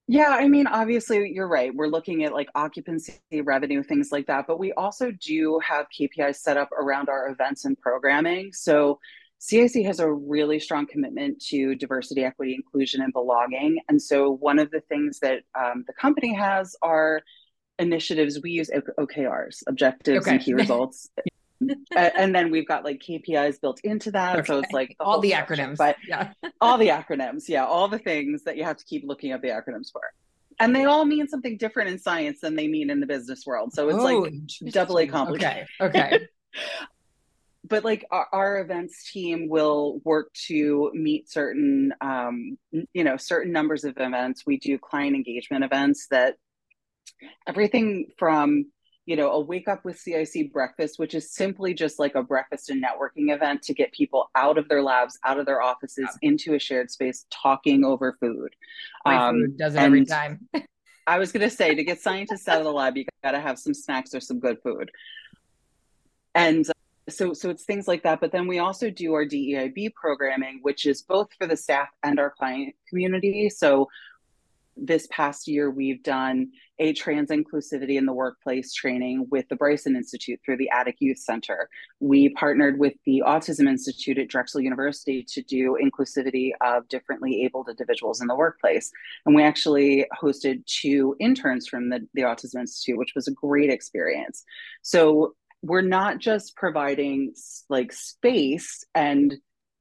[0.09, 1.75] yeah, I mean, obviously, you're right.
[1.75, 4.45] We're looking at like occupancy, revenue, things like that.
[4.47, 8.53] But we also do have KPIs set up around our events and programming.
[8.53, 8.99] So
[9.39, 13.79] CIC has a really strong commitment to diversity, equity, inclusion, and belonging.
[13.89, 17.21] And so one of the things that um, the company has are
[17.79, 18.39] initiatives.
[18.41, 20.35] We use OKRs, objectives okay.
[20.35, 21.09] and key results.
[21.95, 24.37] and then we've got like KPIs built into that.
[24.37, 24.47] Okay.
[24.47, 25.55] So it's like the all the structure.
[25.55, 27.47] acronyms, but yeah, all the acronyms.
[27.47, 30.01] Yeah, all the things that you have to keep looking at the acronyms for.
[30.59, 33.73] And they all mean something different in science than they mean in the business world.
[33.73, 34.33] So it's oh, like
[34.73, 35.67] doubly complicated.
[35.79, 36.15] Okay.
[36.15, 36.27] Okay.
[37.67, 42.57] but like our, our, events team will work to meet certain um,
[42.93, 46.35] you know certain numbers of events we do client engagement events that
[47.47, 48.67] everything from
[49.07, 52.69] you know, a wake up with CIC breakfast, which is simply just like a breakfast
[52.69, 56.29] and networking event to get people out of their labs, out of their offices, yeah.
[56.29, 58.53] into a shared space, talking over food.
[59.05, 60.49] Um, food does it every time.
[61.07, 63.39] I was going to say to get scientists out of the lab, you got to
[63.39, 64.91] have some snacks or some good food.
[66.35, 66.73] And uh,
[67.07, 68.19] so, so it's things like that.
[68.19, 72.19] But then we also do our DEIB programming, which is both for the staff and
[72.19, 73.49] our client community.
[73.49, 73.87] So
[74.79, 79.95] this past year, we've done a trans inclusivity in the workplace training with the Bryson
[79.95, 81.69] Institute through the Attic Youth Center.
[81.99, 87.69] We partnered with the Autism Institute at Drexel University to do inclusivity of differently abled
[87.69, 88.91] individuals in the workplace.
[89.25, 93.71] And we actually hosted two interns from the, the Autism Institute, which was a great
[93.71, 94.43] experience.
[94.81, 97.33] So we're not just providing
[97.69, 99.35] like space and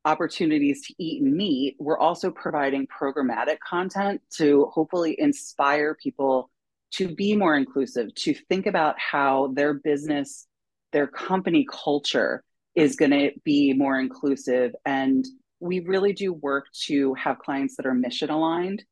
[0.06, 6.48] opportunities to eat meet, we're also providing programmatic content to hopefully inspire people
[6.92, 10.46] to be more inclusive, to think about how their business,
[10.92, 12.44] their company culture
[12.76, 14.74] is going to be more inclusive.
[14.84, 15.26] And
[15.58, 18.84] we really do work to have clients that are mission aligned.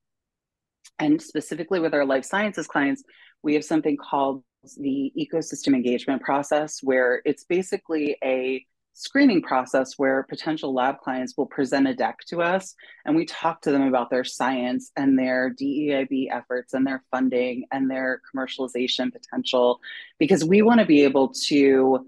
[0.99, 3.05] And specifically with our life sciences clients,
[3.43, 4.43] we have something called
[4.79, 11.47] the ecosystem engagement process, where it's basically a screening process where potential lab clients will
[11.47, 15.53] present a deck to us and we talk to them about their science and their
[15.53, 19.81] DEIB efforts and their funding and their commercialization potential
[20.19, 22.07] because we want to be able to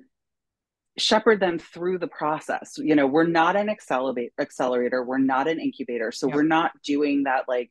[0.97, 2.79] shepherd them through the process.
[2.79, 6.37] You know, we're not an accelerate accelerator, we're not an incubator, so yep.
[6.37, 7.71] we're not doing that like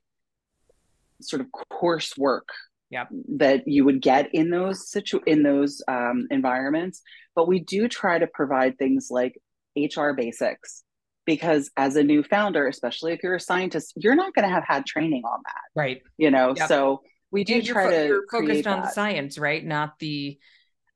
[1.21, 2.49] sort of course work
[2.95, 3.09] yep.
[3.37, 7.01] that you would get in those situ in those um, environments.
[7.35, 9.37] But we do try to provide things like
[9.75, 10.83] HR basics
[11.25, 14.63] because as a new founder, especially if you're a scientist, you're not going to have
[14.65, 16.01] had training on that, right?
[16.17, 16.69] You know, yep.
[16.69, 18.87] so we do and try fo- to you're focused on that.
[18.87, 19.63] the science, right?
[19.63, 20.39] Not the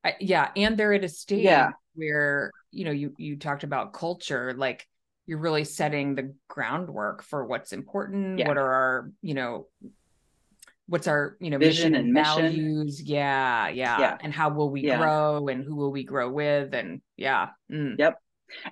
[0.06, 1.72] uh, yeah, and they're at a stage yeah.
[1.96, 4.88] where you know you you talked about culture, like
[5.26, 8.40] you're really setting the groundwork for what's important.
[8.40, 8.48] Yeah.
[8.48, 9.68] What are our you know
[10.90, 13.06] what's our you know vision and values mission.
[13.06, 14.98] Yeah, yeah yeah and how will we yeah.
[14.98, 17.96] grow and who will we grow with and yeah mm.
[17.98, 18.18] yep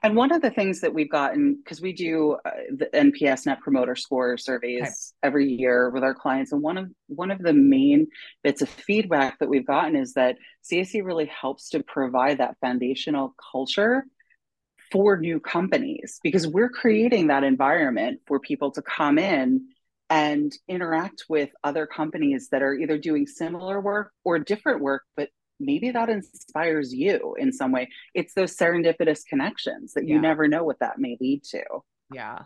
[0.02, 3.60] and one of the things that we've gotten because we do uh, the nps net
[3.62, 5.28] promoter score surveys okay.
[5.28, 8.08] every year with our clients and one of one of the main
[8.44, 13.36] bits of feedback that we've gotten is that CIC really helps to provide that foundational
[13.52, 14.04] culture
[14.92, 19.68] for new companies because we're creating that environment for people to come in
[20.10, 25.30] and interact with other companies that are either doing similar work or different work, but
[25.60, 27.90] maybe that inspires you in some way.
[28.14, 30.22] It's those serendipitous connections that you yeah.
[30.22, 31.64] never know what that may lead to.
[32.14, 32.40] Yeah.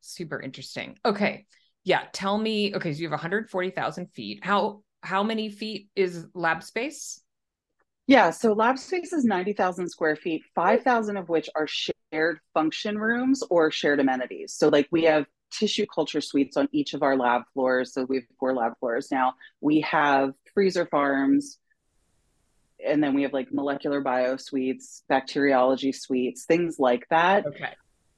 [0.00, 0.98] Super interesting.
[1.04, 1.46] Okay.
[1.84, 2.04] Yeah.
[2.12, 4.44] Tell me, okay, so you have 140,000 feet.
[4.44, 7.20] How how many feet is lab space?
[8.06, 13.42] Yeah, so lab space is 90,000 square feet, 5,000 of which are shared function rooms
[13.48, 14.54] or shared amenities.
[14.54, 17.92] So, like, we have tissue culture suites on each of our lab floors.
[17.92, 19.34] So we have four lab floors now.
[19.60, 21.58] We have freezer farms,
[22.84, 27.46] and then we have like molecular bio suites, bacteriology suites, things like that.
[27.46, 27.70] Okay.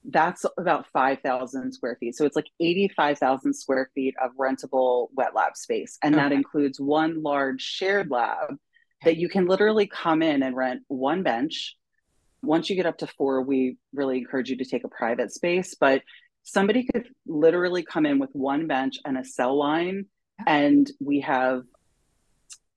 [0.06, 2.14] That's about 5,000 square feet.
[2.14, 5.98] So it's like 85,000 square feet of rentable wet lab space.
[6.02, 6.24] And okay.
[6.24, 8.56] that includes one large shared lab
[9.04, 11.76] that you can literally come in and rent one bench.
[12.42, 15.74] Once you get up to four, we really encourage you to take a private space,
[15.74, 16.02] but
[16.44, 20.06] somebody could literally come in with one bench and a cell line
[20.46, 21.62] and we have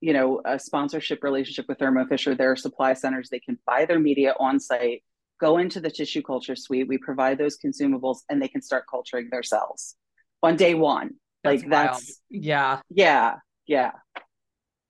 [0.01, 2.35] you know a sponsorship relationship with thermo fisher.
[2.35, 3.29] Their supply centers.
[3.29, 5.03] They can buy their media on site
[5.39, 6.87] go into the tissue culture suite.
[6.87, 9.95] We provide those consumables and they can start culturing their cells
[10.41, 11.11] on day one.
[11.43, 11.89] That's like wild.
[11.89, 12.79] that's yeah.
[12.89, 13.35] Yeah
[13.67, 13.91] yeah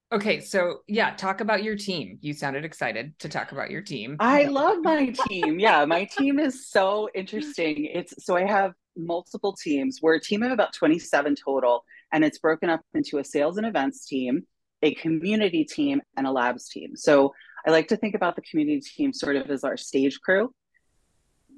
[0.10, 2.18] Okay, so yeah, talk about your team.
[2.22, 4.16] You sounded excited to talk about your team.
[4.22, 5.60] I love my team.
[5.60, 7.90] Yeah, my team is so interesting.
[7.94, 10.00] It's so I have multiple teams.
[10.02, 13.68] We're a team of about 27 total, and it's broken up into a sales and
[13.68, 14.44] events team,
[14.82, 16.96] a community team, and a labs team.
[16.96, 17.34] So
[17.66, 20.54] I like to think about the community team sort of as our stage crew,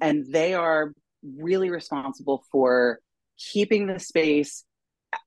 [0.00, 2.98] and they are really responsible for
[3.38, 4.64] keeping the space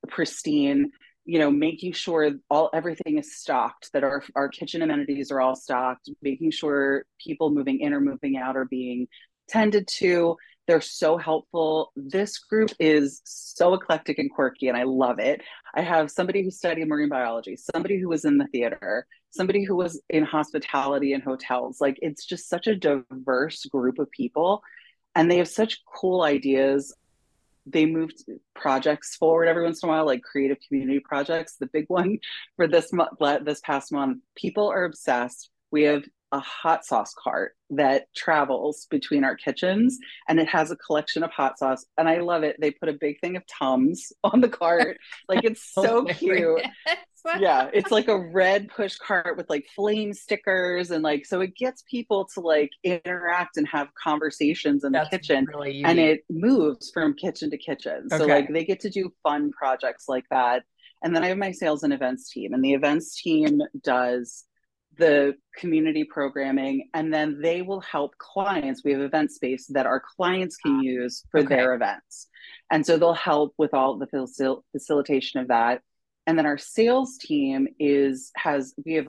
[0.08, 0.90] pristine
[1.24, 5.56] you know making sure all everything is stocked that our, our kitchen amenities are all
[5.56, 9.06] stocked making sure people moving in or moving out are being
[9.48, 10.36] tended to.
[10.66, 11.92] They're so helpful.
[11.94, 15.42] This group is so eclectic and quirky and i love it.
[15.74, 19.74] I have somebody who studied marine biology somebody who was in the theater somebody who
[19.74, 21.80] was in hospitality and hotels.
[21.80, 24.62] Like it's just such a diverse group of people
[25.14, 26.94] and they have such cool ideas
[27.66, 31.56] they moved projects forward every once in a while, like creative community projects.
[31.56, 32.18] The big one
[32.56, 35.50] for this month, this past month, people are obsessed.
[35.70, 36.04] We have
[36.34, 39.98] a hot sauce cart that travels between our kitchens
[40.28, 42.92] and it has a collection of hot sauce and i love it they put a
[42.92, 44.98] big thing of tums on the cart
[45.28, 46.60] like it's oh so cute
[47.38, 51.54] yeah it's like a red push cart with like flame stickers and like so it
[51.56, 56.24] gets people to like interact and have conversations in That's the kitchen really and it
[56.30, 58.08] moves from kitchen to kitchen.
[58.12, 58.18] Okay.
[58.18, 60.64] so like they get to do fun projects like that.
[61.02, 64.44] And then i have my sales and events team and the events team does
[64.96, 68.82] the community programming and then they will help clients.
[68.84, 71.48] We have event space that our clients can ah, use for okay.
[71.48, 72.28] their events.
[72.70, 75.82] And so they'll help with all the facil- facilitation of that
[76.26, 79.06] and then our sales team is has we have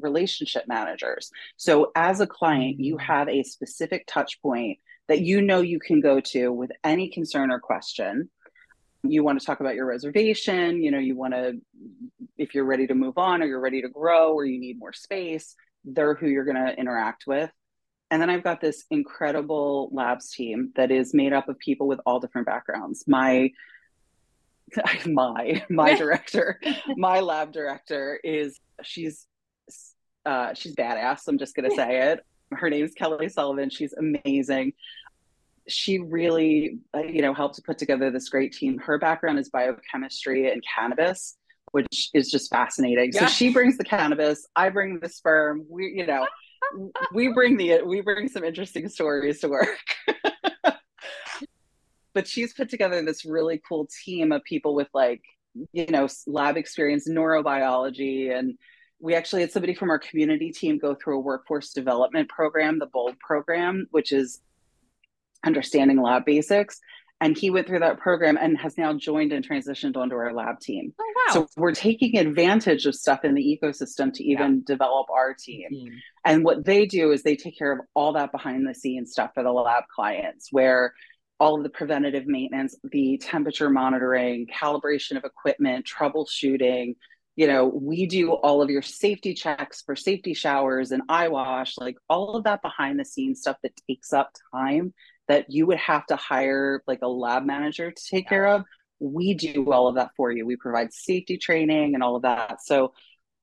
[0.00, 1.30] relationship managers.
[1.56, 3.06] So as a client you mm-hmm.
[3.06, 4.78] have a specific touch point
[5.08, 8.30] that you know you can go to with any concern or question.
[9.02, 11.60] You want to talk about your reservation you know you want to
[12.38, 14.92] if you're ready to move on or you're ready to grow or you need more
[14.92, 17.50] space they're who you're going to interact with.
[18.10, 22.00] And then i've got this incredible labs team that is made up of people with
[22.06, 23.04] all different backgrounds.
[23.06, 23.50] My
[25.06, 26.60] my my director
[26.96, 29.26] my lab director is she's
[30.26, 32.20] uh she's badass i'm just going to say it
[32.52, 34.72] her name is kelly sullivan she's amazing
[35.68, 38.78] she really, uh, you know, helped to put together this great team.
[38.78, 41.36] Her background is biochemistry and cannabis,
[41.72, 43.12] which is just fascinating.
[43.12, 43.20] Yeah.
[43.20, 45.64] So she brings the cannabis, I bring the sperm.
[45.68, 46.26] We, you know,
[47.12, 49.78] we bring the we bring some interesting stories to work.
[52.14, 55.22] but she's put together this really cool team of people with like,
[55.72, 58.56] you know, lab experience, neurobiology, and
[59.00, 62.86] we actually had somebody from our community team go through a workforce development program, the
[62.86, 64.40] BOLD program, which is
[65.44, 66.80] understanding lab basics.
[67.20, 70.58] And he went through that program and has now joined and transitioned onto our lab
[70.60, 70.92] team.
[70.98, 71.32] Oh, wow.
[71.32, 74.62] So we're taking advantage of stuff in the ecosystem to even yeah.
[74.66, 75.68] develop our team.
[75.72, 75.94] Mm-hmm.
[76.24, 79.30] And what they do is they take care of all that behind the scenes stuff
[79.34, 80.92] for the lab clients, where
[81.40, 86.94] all of the preventative maintenance, the temperature monitoring, calibration of equipment, troubleshooting,
[87.36, 91.76] you know, we do all of your safety checks for safety showers and eye wash,
[91.78, 94.94] like all of that behind the scenes stuff that takes up time
[95.26, 98.62] that you would have to hire like a lab manager to take care of.
[99.00, 100.46] We do all of that for you.
[100.46, 102.62] We provide safety training and all of that.
[102.62, 102.92] So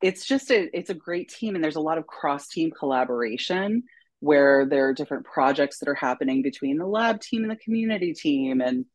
[0.01, 3.83] it's just a it's a great team and there's a lot of cross team collaboration
[4.21, 8.13] where there are different projects that are happening between the lab team and the community
[8.13, 8.61] team.
[8.61, 8.85] And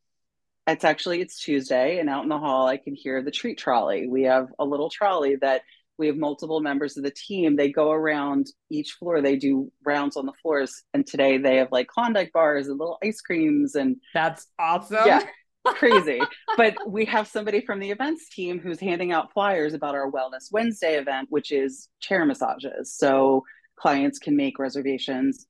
[0.66, 4.08] it's actually it's tuesday and out in the hall i can hear the treat trolley.
[4.08, 5.62] We have a little trolley that
[5.98, 7.56] we have multiple members of the team.
[7.56, 9.22] They go around each floor.
[9.22, 10.82] They do rounds on the floors.
[10.92, 15.06] And today they have like klondike bars and little ice creams and that's awesome.
[15.06, 15.24] Yeah
[15.74, 16.20] crazy.
[16.56, 20.52] But we have somebody from the events team who's handing out flyers about our wellness
[20.52, 22.94] wednesday event which is chair massages.
[22.94, 23.44] So
[23.78, 25.46] clients can make reservations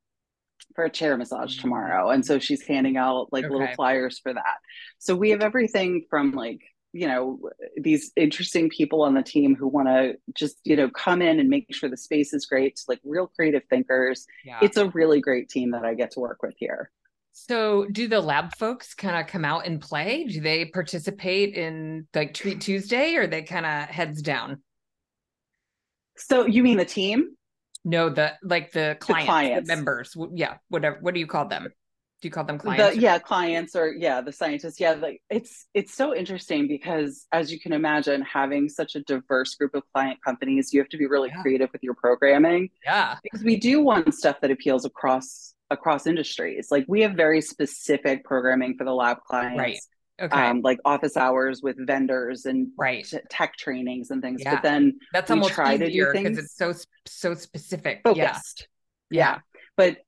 [0.75, 1.63] for a chair massage mm-hmm.
[1.63, 2.11] tomorrow.
[2.11, 3.53] And so she's handing out like okay.
[3.53, 4.57] little flyers for that.
[4.99, 6.61] So we have everything from like
[6.93, 7.39] you know
[7.77, 11.49] these interesting people on the team who want to just you know come in and
[11.49, 14.27] make sure the space is great to, like real creative thinkers.
[14.45, 14.61] Yeah.
[14.63, 16.91] it's a really great team that i get to work with here.
[17.33, 20.25] So do the lab folks kind of come out and play?
[20.25, 24.63] Do they participate in like treat tuesday or they kind of heads down?
[26.17, 27.37] So you mean the team
[27.87, 29.69] no the like the clients, the, clients.
[29.69, 31.69] The members yeah whatever what do you call them?
[32.21, 34.81] Do you call them clients the, yeah clients or yeah the scientists.
[34.81, 39.55] Yeah like it's it's so interesting because as you can imagine having such a diverse
[39.55, 41.41] group of client companies you have to be really yeah.
[41.43, 43.17] creative with your programming yeah.
[43.23, 46.69] because we do want stuff that appeals across across industries.
[46.71, 49.59] Like we have very specific programming for the lab clients.
[49.59, 49.79] Right
[50.21, 54.55] okay um, like office hours with vendors and right tech trainings and things yeah.
[54.55, 56.73] but then that's almost try easier because it's so
[57.07, 58.69] so specific focused
[59.11, 59.35] yeah.
[59.35, 59.39] yeah
[59.77, 59.99] but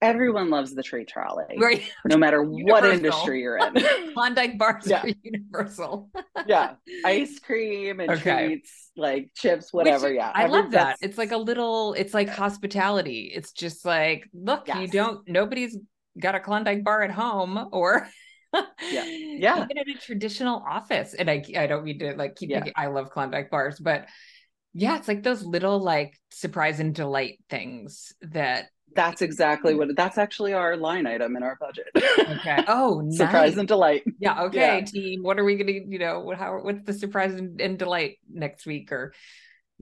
[0.00, 1.82] everyone loves the treat trolley, right?
[2.06, 3.74] No matter what industry you're in.
[4.14, 5.02] Klondike bars yeah.
[5.02, 6.10] are universal.
[6.46, 8.46] yeah, ice cream and okay.
[8.46, 10.08] treats, like chips, whatever.
[10.08, 10.96] Which, yeah, I love that.
[11.00, 11.94] It's like a little.
[11.94, 13.32] It's like hospitality.
[13.34, 14.78] It's just like, look, yes.
[14.80, 15.28] you don't.
[15.28, 15.76] Nobody's
[16.18, 18.08] got a Klondike bar at home, or.
[18.52, 18.64] Yeah,
[19.04, 19.64] yeah.
[19.64, 22.50] Even in a traditional office, and I, I don't mean to like keep.
[22.50, 22.58] Yeah.
[22.58, 24.06] Thinking, I love Klondike bars, but
[24.74, 30.18] yeah, it's like those little like surprise and delight things that that's exactly what that's
[30.18, 31.86] actually our line item in our budget.
[31.94, 32.64] Okay.
[32.68, 33.16] Oh, nice.
[33.16, 34.02] surprise and delight.
[34.18, 34.44] Yeah.
[34.44, 34.84] Okay, yeah.
[34.84, 35.22] team.
[35.22, 38.66] What are we gonna, you know, what how what's the surprise and, and delight next
[38.66, 39.12] week or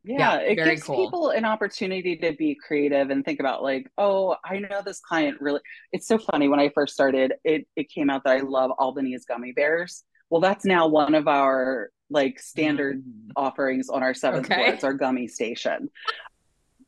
[0.06, 1.04] yeah, it gives cool.
[1.04, 5.36] people an opportunity to be creative and think about like oh i know this client
[5.40, 5.60] really
[5.92, 9.24] it's so funny when i first started it it came out that i love albanese
[9.26, 13.30] gummy bears well that's now one of our like standard mm-hmm.
[13.36, 14.54] offerings on our seventh okay.
[14.54, 15.90] floor it's our gummy station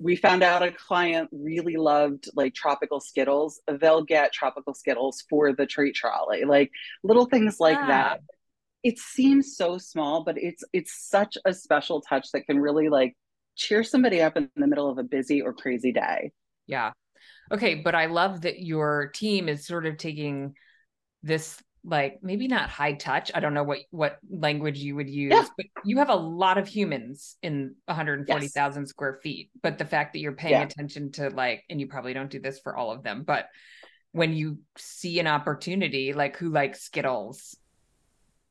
[0.00, 5.52] we found out a client really loved like tropical skittles they'll get tropical skittles for
[5.52, 6.70] the treat trolley like
[7.02, 7.86] little things like yeah.
[7.88, 8.20] that
[8.82, 13.16] it seems so small but it's it's such a special touch that can really like
[13.56, 16.30] cheer somebody up in the middle of a busy or crazy day
[16.66, 16.92] yeah
[17.52, 20.54] okay but i love that your team is sort of taking
[21.22, 25.32] this like maybe not high touch i don't know what what language you would use
[25.32, 25.44] yeah.
[25.56, 28.90] but you have a lot of humans in 140,000 yes.
[28.90, 30.62] square feet but the fact that you're paying yeah.
[30.62, 33.46] attention to like and you probably don't do this for all of them but
[34.12, 37.56] when you see an opportunity like who likes skittles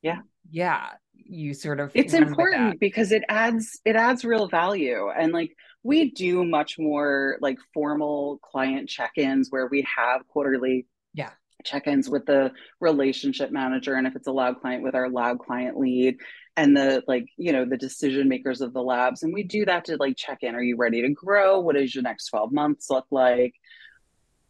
[0.08, 0.22] yeah.
[0.50, 0.90] Yeah
[1.30, 5.10] you sort of it's important because it adds it adds real value.
[5.10, 11.32] And like we do much more like formal client check-ins where we have quarterly yeah.
[11.64, 15.78] check-ins with the relationship manager and if it's a lab client with our lab client
[15.78, 16.18] lead
[16.56, 19.24] and the like you know the decision makers of the labs.
[19.24, 20.56] And we do that to like check in.
[20.56, 21.60] Are you ready to grow?
[21.60, 23.54] What does your next 12 months look like?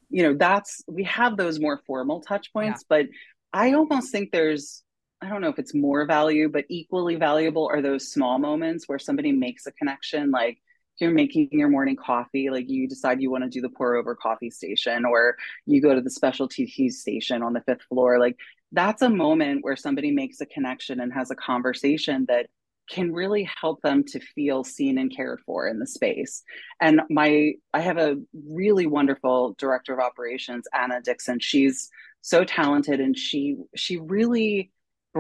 [0.10, 2.98] You know that's we have those more formal touch points yeah.
[2.98, 3.06] but
[3.52, 4.84] i almost think there's
[5.22, 9.00] I don't know if it's more value, but equally valuable are those small moments where
[9.00, 10.30] somebody makes a connection.
[10.30, 10.60] Like
[11.00, 14.16] you're making your morning coffee, like you decide you want to do the pour over
[14.16, 18.20] coffee station, or you go to the specialty tea station on the fifth floor.
[18.20, 18.38] Like
[18.72, 22.48] that's a moment where somebody makes a connection and has a conversation that
[22.90, 26.44] can really help them to feel seen and cared for in the space.
[26.80, 28.18] And my I have a
[28.50, 31.40] really wonderful director of operations, Anna Dixon.
[31.40, 31.90] She's
[32.22, 34.72] so talented and she she really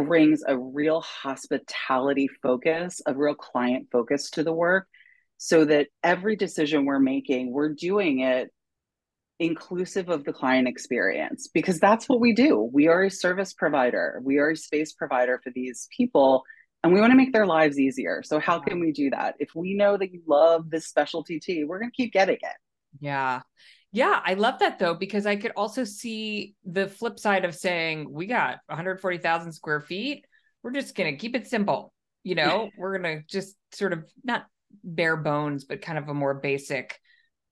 [0.05, 4.87] brings a real hospitality focus, a real client focus to the work
[5.37, 8.51] so that every decision we're making, we're doing it
[9.39, 12.69] inclusive of the client experience because that's what we do.
[12.73, 16.43] We are a service provider, we are a space provider for these people.
[16.83, 18.21] And we want to make their lives easier.
[18.23, 19.35] So, how can we do that?
[19.39, 22.57] If we know that you love this specialty tea, we're going to keep getting it.
[22.99, 23.41] Yeah.
[23.91, 28.11] Yeah, I love that though, because I could also see the flip side of saying,
[28.11, 30.25] we got 140,000 square feet.
[30.61, 31.93] We're just going to keep it simple.
[32.23, 34.45] You know, we're going to just sort of not
[34.83, 36.99] bare bones, but kind of a more basic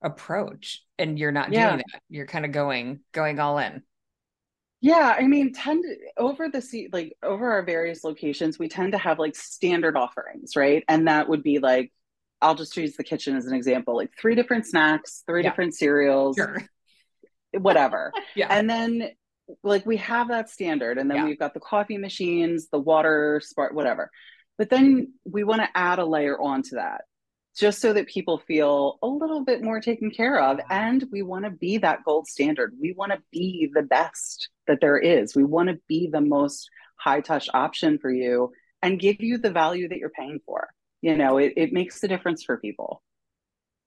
[0.03, 0.83] approach.
[0.99, 1.69] And you're not yeah.
[1.69, 2.01] doing that.
[2.09, 3.83] You're kind of going, going all in.
[4.81, 8.91] Yeah, I mean, tend to, over the sea, like over our various locations, we tend
[8.91, 10.83] to have like standard offerings, right?
[10.87, 11.91] And that would be like
[12.45, 15.49] I'll just use the kitchen as an example like three different snacks, three yeah.
[15.49, 16.61] different cereals, sure.
[17.53, 18.13] whatever.
[18.35, 18.47] yeah.
[18.51, 19.09] And then
[19.63, 21.25] like we have that standard, and then yeah.
[21.25, 24.11] we've got the coffee machines, the water, spark, whatever.
[24.59, 27.01] But then we want to add a layer onto that
[27.57, 30.59] just so that people feel a little bit more taken care of.
[30.69, 32.73] And we want to be that gold standard.
[32.79, 35.35] We want to be the best that there is.
[35.35, 39.51] We want to be the most high touch option for you and give you the
[39.51, 40.69] value that you're paying for
[41.05, 43.03] you know it, it makes a difference for people.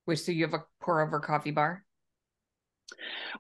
[0.05, 1.85] Which so you have a pour over coffee bar?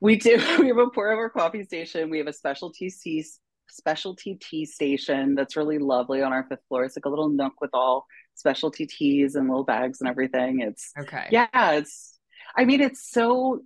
[0.00, 0.42] We do.
[0.58, 2.10] We have a pour over coffee station.
[2.10, 3.24] We have a specialty tea
[3.70, 6.84] specialty tea station that's really lovely on our fifth floor.
[6.84, 10.60] It's like a little nook with all specialty teas and little bags and everything.
[10.60, 11.26] It's okay.
[11.30, 12.18] yeah it's
[12.56, 13.60] i mean it's so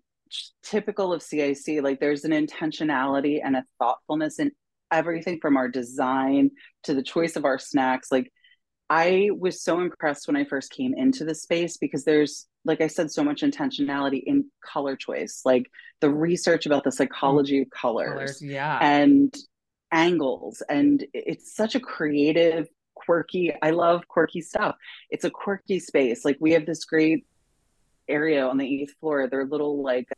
[0.62, 4.50] typical of cic like there's an intentionality and a thoughtfulness in
[4.92, 6.50] everything from our design
[6.84, 8.12] to the choice of our snacks.
[8.12, 8.30] Like
[8.94, 12.88] I was so impressed when I first came into the space because there's, like I
[12.88, 15.70] said, so much intentionality in color choice, like
[16.02, 19.34] the research about the psychology of colors, colors yeah, and
[19.92, 23.54] angles, and it's such a creative, quirky.
[23.62, 24.76] I love quirky stuff.
[25.08, 26.22] It's a quirky space.
[26.22, 27.24] Like we have this great
[28.08, 29.26] area on the eighth floor.
[29.26, 30.08] They're little like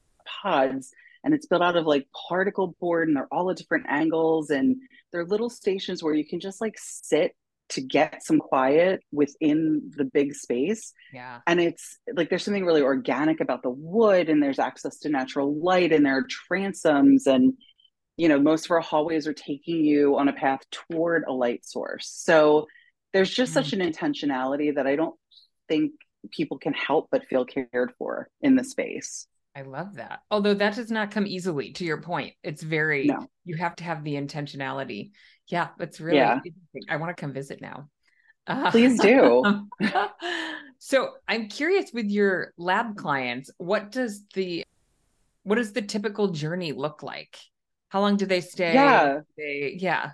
[0.43, 0.91] pods,
[1.23, 4.79] and it's built out of like particle board, and they're all at different angles, and
[5.13, 7.37] they're little stations where you can just like sit
[7.71, 10.93] to get some quiet within the big space.
[11.13, 11.41] Yeah.
[11.47, 15.55] And it's like there's something really organic about the wood and there's access to natural
[15.61, 17.55] light and there are transoms and
[18.17, 21.65] you know most of our hallways are taking you on a path toward a light
[21.65, 22.09] source.
[22.09, 22.67] So
[23.13, 23.55] there's just mm.
[23.55, 25.15] such an intentionality that I don't
[25.69, 25.93] think
[26.31, 29.27] people can help but feel cared for in the space.
[29.57, 30.21] I love that.
[30.31, 32.35] Although that does not come easily to your point.
[32.43, 33.27] It's very no.
[33.45, 35.13] you have to have the intentionality.
[35.49, 36.41] Yeah, it's really yeah.
[36.89, 37.89] I want to come visit now.
[38.47, 39.69] Uh, Please do.
[40.79, 44.65] so I'm curious with your lab clients, what does the
[45.43, 47.39] what does the typical journey look like?
[47.89, 48.75] How long do they stay?
[48.75, 49.21] Yeah.
[49.37, 50.13] They, yeah.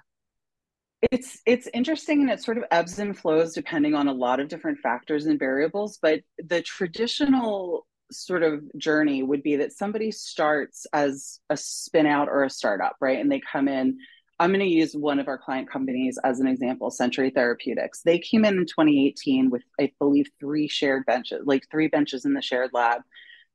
[1.11, 4.49] it's it's interesting and it sort of ebbs and flows depending on a lot of
[4.49, 10.87] different factors and variables but the traditional sort of journey would be that somebody starts
[10.93, 13.97] as a spin out or a startup right and they come in
[14.41, 18.19] i'm going to use one of our client companies as an example century therapeutics they
[18.19, 22.43] came in in 2018 with i believe three shared benches like three benches in the
[22.43, 23.03] shared lab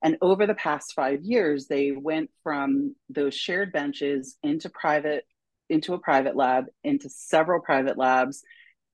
[0.02, 5.26] and over the past five years they went from those shared benches into private
[5.70, 8.44] into a private lab, into several private labs,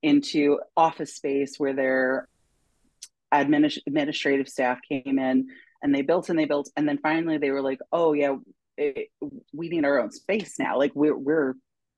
[0.02, 2.28] into office space where their
[3.34, 5.48] administ- administrative staff came in
[5.84, 6.70] and they built and they built.
[6.76, 8.36] And then finally they were like, oh, yeah,
[8.78, 9.10] it,
[9.54, 10.78] we need our own space now.
[10.78, 11.54] Like we're, we're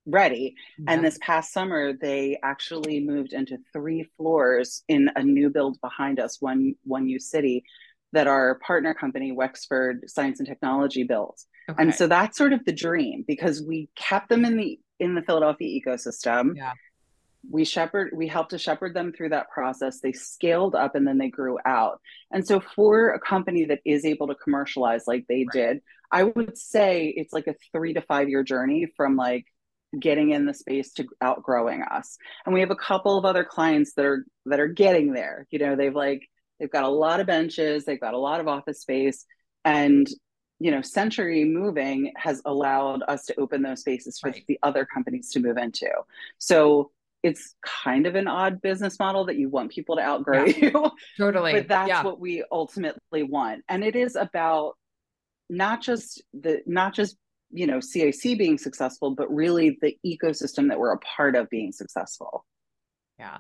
[0.06, 0.56] ready.
[0.78, 0.94] Yeah.
[0.94, 6.20] And this past summer, they actually moved into three floors in a new build behind
[6.20, 7.64] us, one, one U City,
[8.12, 11.44] that our partner company, Wexford Science and Technology, built.
[11.70, 11.82] Okay.
[11.82, 15.22] And so that's sort of the dream because we kept them in the in the
[15.22, 16.56] Philadelphia ecosystem.
[16.56, 16.74] Yeah.
[17.50, 20.00] We shepherd we helped to shepherd them through that process.
[20.00, 22.00] They scaled up and then they grew out.
[22.32, 25.74] And so for a company that is able to commercialize like they right.
[25.74, 25.82] did,
[26.12, 29.46] I would say it's like a 3 to 5 year journey from like
[30.00, 32.18] getting in the space to outgrowing us.
[32.46, 35.48] And we have a couple of other clients that are that are getting there.
[35.52, 36.28] You know, they've like
[36.60, 39.26] they've got a lot of benches, they've got a lot of office space
[39.66, 40.08] and
[40.60, 44.44] you know century moving has allowed us to open those spaces for right.
[44.48, 45.90] the other companies to move into
[46.38, 46.92] so
[47.22, 50.92] it's kind of an odd business model that you want people to outgrow yeah, you
[51.18, 52.04] totally but that's yeah.
[52.04, 54.74] what we ultimately want and it is about
[55.50, 57.18] not just the not just
[57.54, 61.72] you know cic being successful but really the ecosystem that we're a part of being
[61.72, 62.46] successful
[63.20, 63.38] yeah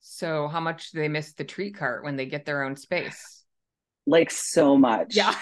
[0.00, 3.44] so how much do they miss the treat cart when they get their own space
[4.06, 5.34] like so much yeah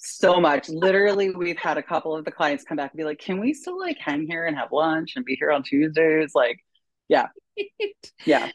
[0.00, 0.68] so much.
[0.68, 3.52] Literally, we've had a couple of the clients come back and be like, "Can we
[3.52, 6.58] still like hang here and have lunch and be here on Tuesdays?" Like,
[7.08, 7.26] yeah,
[8.24, 8.50] yeah.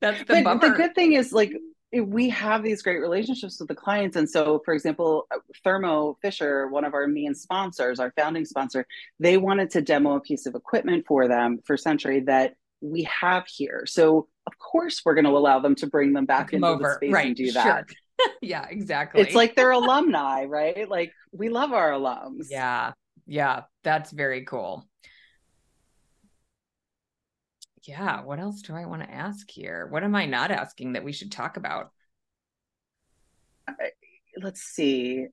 [0.00, 0.60] That's the but bummer.
[0.60, 1.52] the good thing is like
[2.00, 6.68] we have these great relationships with the clients, and so, for example, uh, Thermo Fisher,
[6.68, 8.86] one of our main sponsors, our founding sponsor,
[9.18, 13.46] they wanted to demo a piece of equipment for them for Century that we have
[13.46, 13.84] here.
[13.86, 16.82] So, of course, we're going to allow them to bring them back into over.
[16.82, 17.26] the space right.
[17.26, 17.86] and do that.
[17.88, 17.96] Sure
[18.42, 19.20] yeah, exactly.
[19.20, 20.88] It's like they're alumni, right?
[20.88, 22.46] Like we love our alums.
[22.50, 22.92] Yeah.
[23.26, 23.62] Yeah.
[23.84, 24.86] That's very cool.
[27.86, 28.22] Yeah.
[28.22, 29.86] What else do I want to ask here?
[29.88, 31.92] What am I not asking that we should talk about?
[34.42, 35.26] Let's see.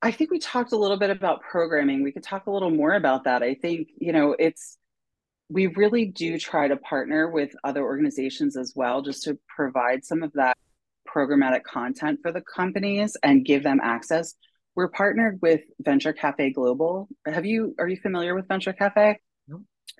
[0.00, 2.02] I think we talked a little bit about programming.
[2.02, 3.42] We could talk a little more about that.
[3.42, 4.78] I think, you know, it's,
[5.48, 10.22] we really do try to partner with other organizations as well, just to provide some
[10.22, 10.56] of that
[11.08, 14.34] programmatic content for the companies and give them access.
[14.76, 17.08] We're partnered with Venture Cafe Global.
[17.26, 19.18] Have you are you familiar with Venture Cafe?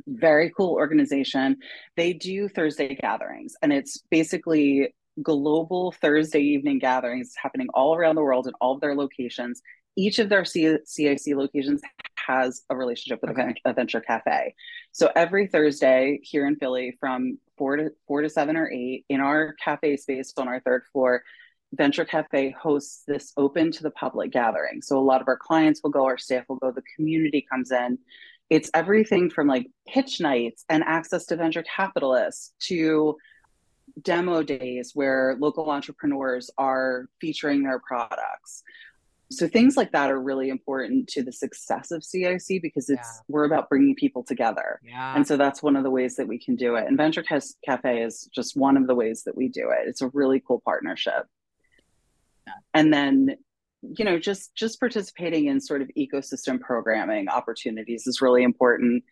[0.06, 1.56] Very cool organization.
[1.96, 8.22] They do Thursday gatherings and it's basically global Thursday evening gatherings happening all around the
[8.22, 9.62] world in all of their locations.
[9.96, 11.82] Each of their C- CIC locations
[12.26, 13.54] has a relationship with okay.
[13.64, 14.54] a venture cafe.
[14.92, 19.20] So every Thursday here in Philly from four to four to seven or eight in
[19.20, 21.22] our cafe space on our third floor,
[21.72, 24.80] Venture Cafe hosts this open to the public gathering.
[24.80, 27.70] So a lot of our clients will go, our staff will go, the community comes
[27.70, 27.98] in.
[28.50, 33.16] It's everything from like pitch nights and access to venture capitalists to
[34.02, 38.62] demo days where local entrepreneurs are featuring their products
[39.30, 43.22] so things like that are really important to the success of CIC because it's yeah.
[43.28, 44.80] we're about bringing people together.
[44.82, 45.14] Yeah.
[45.14, 46.86] And so that's one of the ways that we can do it.
[46.86, 49.86] And Venture Cafe is just one of the ways that we do it.
[49.86, 51.26] It's a really cool partnership.
[52.46, 52.54] Yeah.
[52.72, 53.36] And then
[53.82, 59.04] you know just just participating in sort of ecosystem programming opportunities is really important.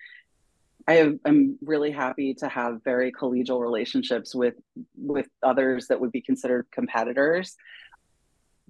[0.88, 4.54] I I'm really happy to have very collegial relationships with
[4.96, 7.56] with others that would be considered competitors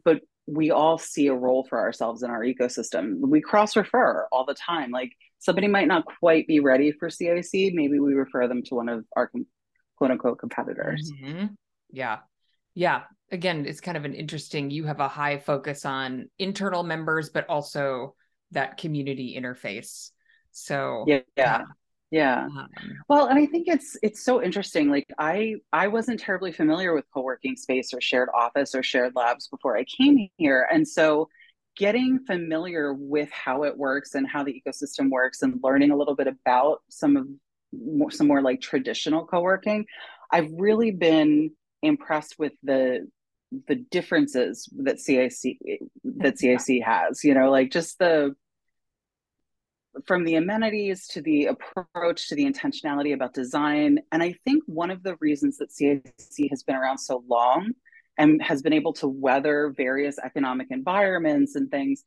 [0.07, 3.18] but we all see a role for ourselves in our ecosystem.
[3.20, 4.92] We cross refer all the time.
[4.92, 8.88] Like somebody might not quite be ready for CIC, maybe we refer them to one
[8.88, 9.30] of our
[9.97, 11.11] quote unquote competitors.
[11.20, 11.47] Mm-hmm.
[11.90, 12.18] Yeah.
[12.74, 13.03] Yeah.
[13.33, 17.49] Again, it's kind of an interesting, you have a high focus on internal members, but
[17.49, 18.14] also
[18.53, 20.11] that community interface.
[20.53, 21.20] So, yeah.
[21.37, 21.62] yeah
[22.11, 22.68] yeah um,
[23.09, 27.05] well and i think it's it's so interesting like i i wasn't terribly familiar with
[27.12, 31.29] co-working space or shared office or shared labs before i came here and so
[31.77, 36.14] getting familiar with how it works and how the ecosystem works and learning a little
[36.14, 37.27] bit about some of
[37.72, 39.85] more, some more like traditional co-working
[40.31, 41.51] i've really been
[41.83, 43.07] impressed with the
[43.68, 45.30] the differences that cic
[46.05, 48.34] that cic has you know like just the
[50.05, 53.99] from the amenities to the approach to the intentionality about design.
[54.12, 57.72] And I think one of the reasons that CIC has been around so long
[58.18, 62.05] and has been able to weather various economic environments and things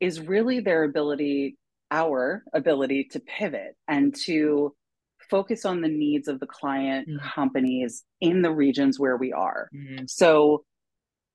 [0.00, 1.56] is really their ability,
[1.90, 4.74] our ability to pivot and to
[5.30, 7.26] focus on the needs of the client mm-hmm.
[7.34, 9.68] companies in the regions where we are.
[9.74, 10.04] Mm-hmm.
[10.06, 10.64] So,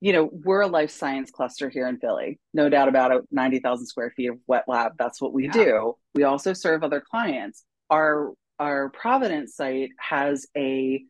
[0.01, 3.85] you know, we're a life science cluster here in Philly, no doubt about it, 90,000
[3.85, 4.93] square feet of wet lab.
[4.97, 5.51] That's what we yeah.
[5.51, 5.97] do.
[6.15, 7.63] We also serve other clients.
[7.89, 11.01] Our our Providence site has a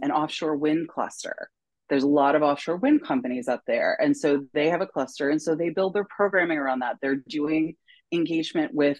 [0.00, 1.50] an offshore wind cluster
[1.88, 5.30] there's a lot of offshore wind companies up there and so they have a cluster
[5.30, 7.74] and so they build their programming around that they're doing
[8.12, 8.98] engagement with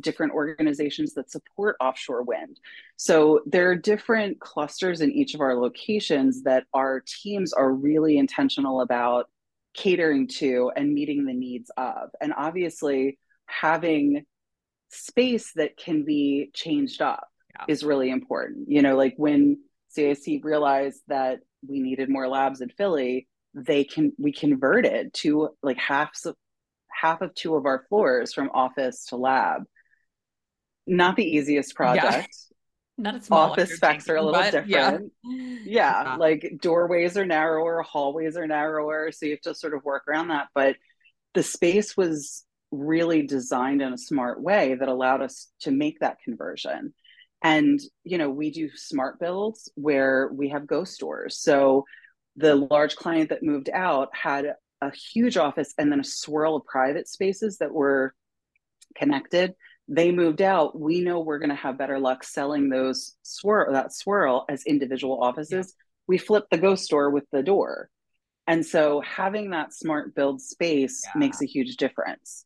[0.00, 2.58] different organizations that support offshore wind
[2.96, 8.18] so there are different clusters in each of our locations that our teams are really
[8.18, 9.28] intentional about
[9.74, 14.24] catering to and meeting the needs of and obviously having
[14.88, 17.64] space that can be changed up yeah.
[17.68, 19.58] is really important you know like when
[19.96, 25.78] CIC realized that we needed more labs in Philly, they can we converted to like
[25.78, 26.12] half
[26.90, 29.64] half of two of our floors from office to lab.
[30.86, 32.04] Not the easiest project.
[32.04, 32.22] Yeah.
[32.98, 34.68] Not a small office specs are a little different.
[34.68, 34.98] Yeah.
[35.22, 35.58] yeah.
[35.64, 40.04] yeah, like doorways are narrower, hallways are narrower, so you have to sort of work
[40.08, 40.48] around that.
[40.54, 40.76] But
[41.34, 46.20] the space was really designed in a smart way that allowed us to make that
[46.24, 46.94] conversion.
[47.42, 51.38] And, you know, we do smart builds where we have ghost doors.
[51.38, 51.84] So
[52.36, 56.66] the large client that moved out had a huge office and then a swirl of
[56.66, 58.14] private spaces that were
[58.96, 59.54] connected.
[59.88, 60.78] They moved out.
[60.78, 65.22] We know we're going to have better luck selling those swirl that swirl as individual
[65.22, 65.74] offices.
[65.76, 65.82] Yeah.
[66.08, 67.88] We flip the ghost door with the door.
[68.46, 71.18] And so having that smart build space yeah.
[71.18, 72.44] makes a huge difference.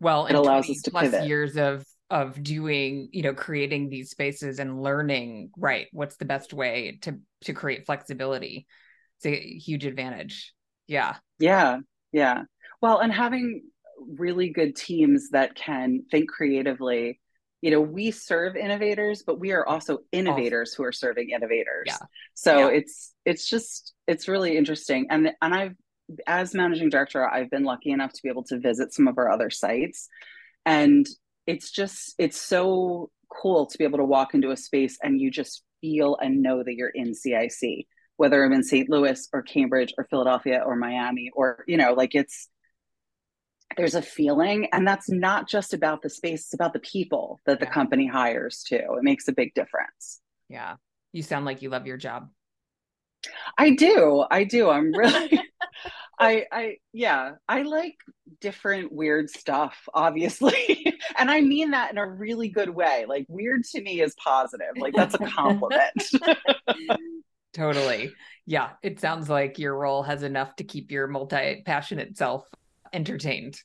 [0.00, 1.26] Well, it allows us to plus pivot.
[1.26, 6.52] years of of doing you know creating these spaces and learning right what's the best
[6.52, 8.66] way to to create flexibility
[9.16, 10.52] it's a huge advantage
[10.86, 11.78] yeah yeah
[12.12, 12.42] yeah
[12.82, 13.62] well and having
[14.16, 17.20] really good teams that can think creatively
[17.60, 21.98] you know we serve innovators but we are also innovators who are serving innovators yeah
[22.34, 22.76] so yeah.
[22.78, 25.74] it's it's just it's really interesting and and i've
[26.26, 29.30] as managing director i've been lucky enough to be able to visit some of our
[29.30, 30.08] other sites
[30.66, 31.06] and
[31.46, 35.30] it's just it's so cool to be able to walk into a space and you
[35.30, 37.86] just feel and know that you're in CIC,
[38.16, 38.88] whether I'm in St.
[38.88, 42.48] Louis or Cambridge or Philadelphia or Miami or you know, like it's
[43.76, 47.60] there's a feeling and that's not just about the space it's about the people that
[47.60, 50.76] the company hires too it makes a big difference yeah
[51.12, 52.28] you sound like you love your job
[53.58, 55.40] i do i do i'm really
[56.22, 57.96] I I yeah, I like
[58.40, 60.86] different weird stuff, obviously.
[61.18, 63.06] and I mean that in a really good way.
[63.08, 64.76] Like weird to me is positive.
[64.76, 66.02] Like that's a compliment.
[67.52, 68.12] totally.
[68.46, 72.46] Yeah, it sounds like your role has enough to keep your multi-passionate self
[72.92, 73.56] entertained.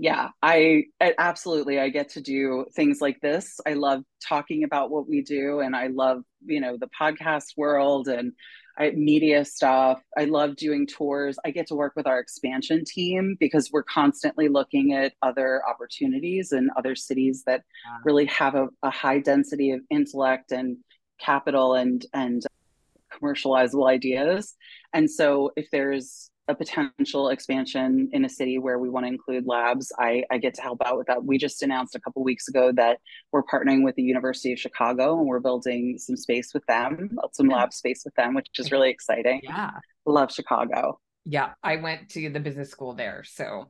[0.00, 3.58] Yeah, I absolutely I get to do things like this.
[3.66, 8.06] I love talking about what we do and I love, you know, the podcast world
[8.06, 8.32] and
[8.78, 10.00] I, media stuff.
[10.16, 11.36] I love doing tours.
[11.44, 16.52] I get to work with our expansion team because we're constantly looking at other opportunities
[16.52, 17.64] and other cities that
[18.04, 20.76] really have a, a high density of intellect and
[21.20, 22.44] capital and and
[23.12, 24.54] commercializable ideas.
[24.92, 29.46] And so if there's a potential expansion in a city where we want to include
[29.46, 31.22] labs, I, I get to help out with that.
[31.22, 32.98] We just announced a couple weeks ago that
[33.32, 37.48] we're partnering with the University of Chicago and we're building some space with them, some
[37.48, 39.42] lab space with them, which is really exciting.
[39.44, 39.72] Yeah.
[40.06, 40.98] Love Chicago.
[41.24, 41.50] Yeah.
[41.62, 43.22] I went to the business school there.
[43.26, 43.66] So,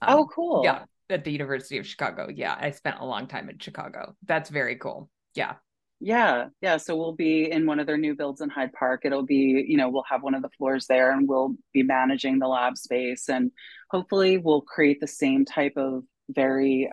[0.00, 0.62] um, oh, cool.
[0.64, 0.84] Yeah.
[1.10, 2.28] At the University of Chicago.
[2.34, 2.56] Yeah.
[2.58, 4.14] I spent a long time in Chicago.
[4.24, 5.10] That's very cool.
[5.34, 5.54] Yeah.
[6.04, 6.76] Yeah, yeah.
[6.76, 9.06] So we'll be in one of their new builds in Hyde Park.
[9.06, 12.38] It'll be, you know, we'll have one of the floors there and we'll be managing
[12.38, 13.30] the lab space.
[13.30, 13.50] And
[13.88, 16.90] hopefully we'll create the same type of very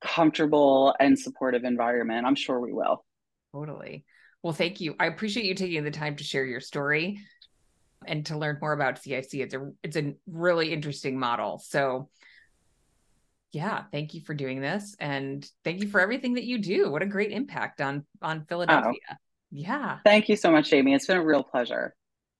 [0.00, 2.24] comfortable and supportive environment.
[2.24, 3.04] I'm sure we will.
[3.52, 4.06] Totally.
[4.42, 4.94] Well, thank you.
[4.98, 7.20] I appreciate you taking the time to share your story
[8.06, 9.34] and to learn more about CIC.
[9.34, 11.58] It's a it's a really interesting model.
[11.62, 12.08] So
[13.54, 16.90] yeah, thank you for doing this and thank you for everything that you do.
[16.90, 18.44] What a great impact on on oh.
[18.48, 19.00] Philadelphia.
[19.10, 19.16] Oh.
[19.50, 19.98] Yeah.
[20.04, 20.94] Thank you so much, Jamie.
[20.94, 21.94] It's been a real pleasure.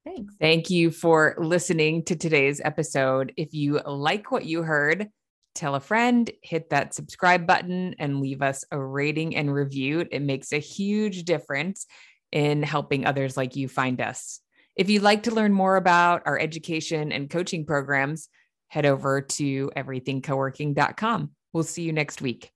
[0.04, 0.34] Thanks.
[0.40, 3.32] Thank you for listening to today's episode.
[3.36, 5.08] If you like what you heard,
[5.54, 10.04] tell a friend, hit that subscribe button, and leave us a rating and review.
[10.10, 11.86] It makes a huge difference
[12.32, 14.40] in helping others like you find us.
[14.74, 18.28] If you'd like to learn more about our education and coaching programs,
[18.74, 21.30] head over to everythingcoworking.com.
[21.52, 22.53] We'll see you next week.